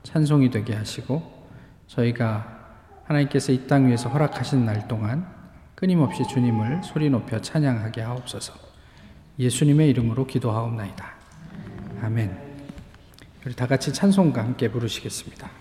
찬송이 0.03 0.51
되게 0.51 0.75
하시고 0.75 1.47
저희가 1.87 2.59
하나님께서 3.05 3.51
이 3.51 3.65
땅 3.65 3.87
위에서 3.87 4.09
허락하신 4.09 4.63
날 4.63 4.87
동안 4.87 5.25
끊임없이 5.73 6.21
주님을 6.27 6.83
소리 6.83 7.09
높여 7.09 7.41
찬양하게 7.41 8.01
하옵소서. 8.01 8.53
예수님의 9.39 9.89
이름으로 9.89 10.27
기도하옵나이다. 10.27 11.13
아멘. 12.03 12.37
우리 13.43 13.55
다 13.55 13.65
같이 13.65 13.91
찬송과 13.91 14.43
함께 14.43 14.69
부르시겠습니다. 14.69 15.60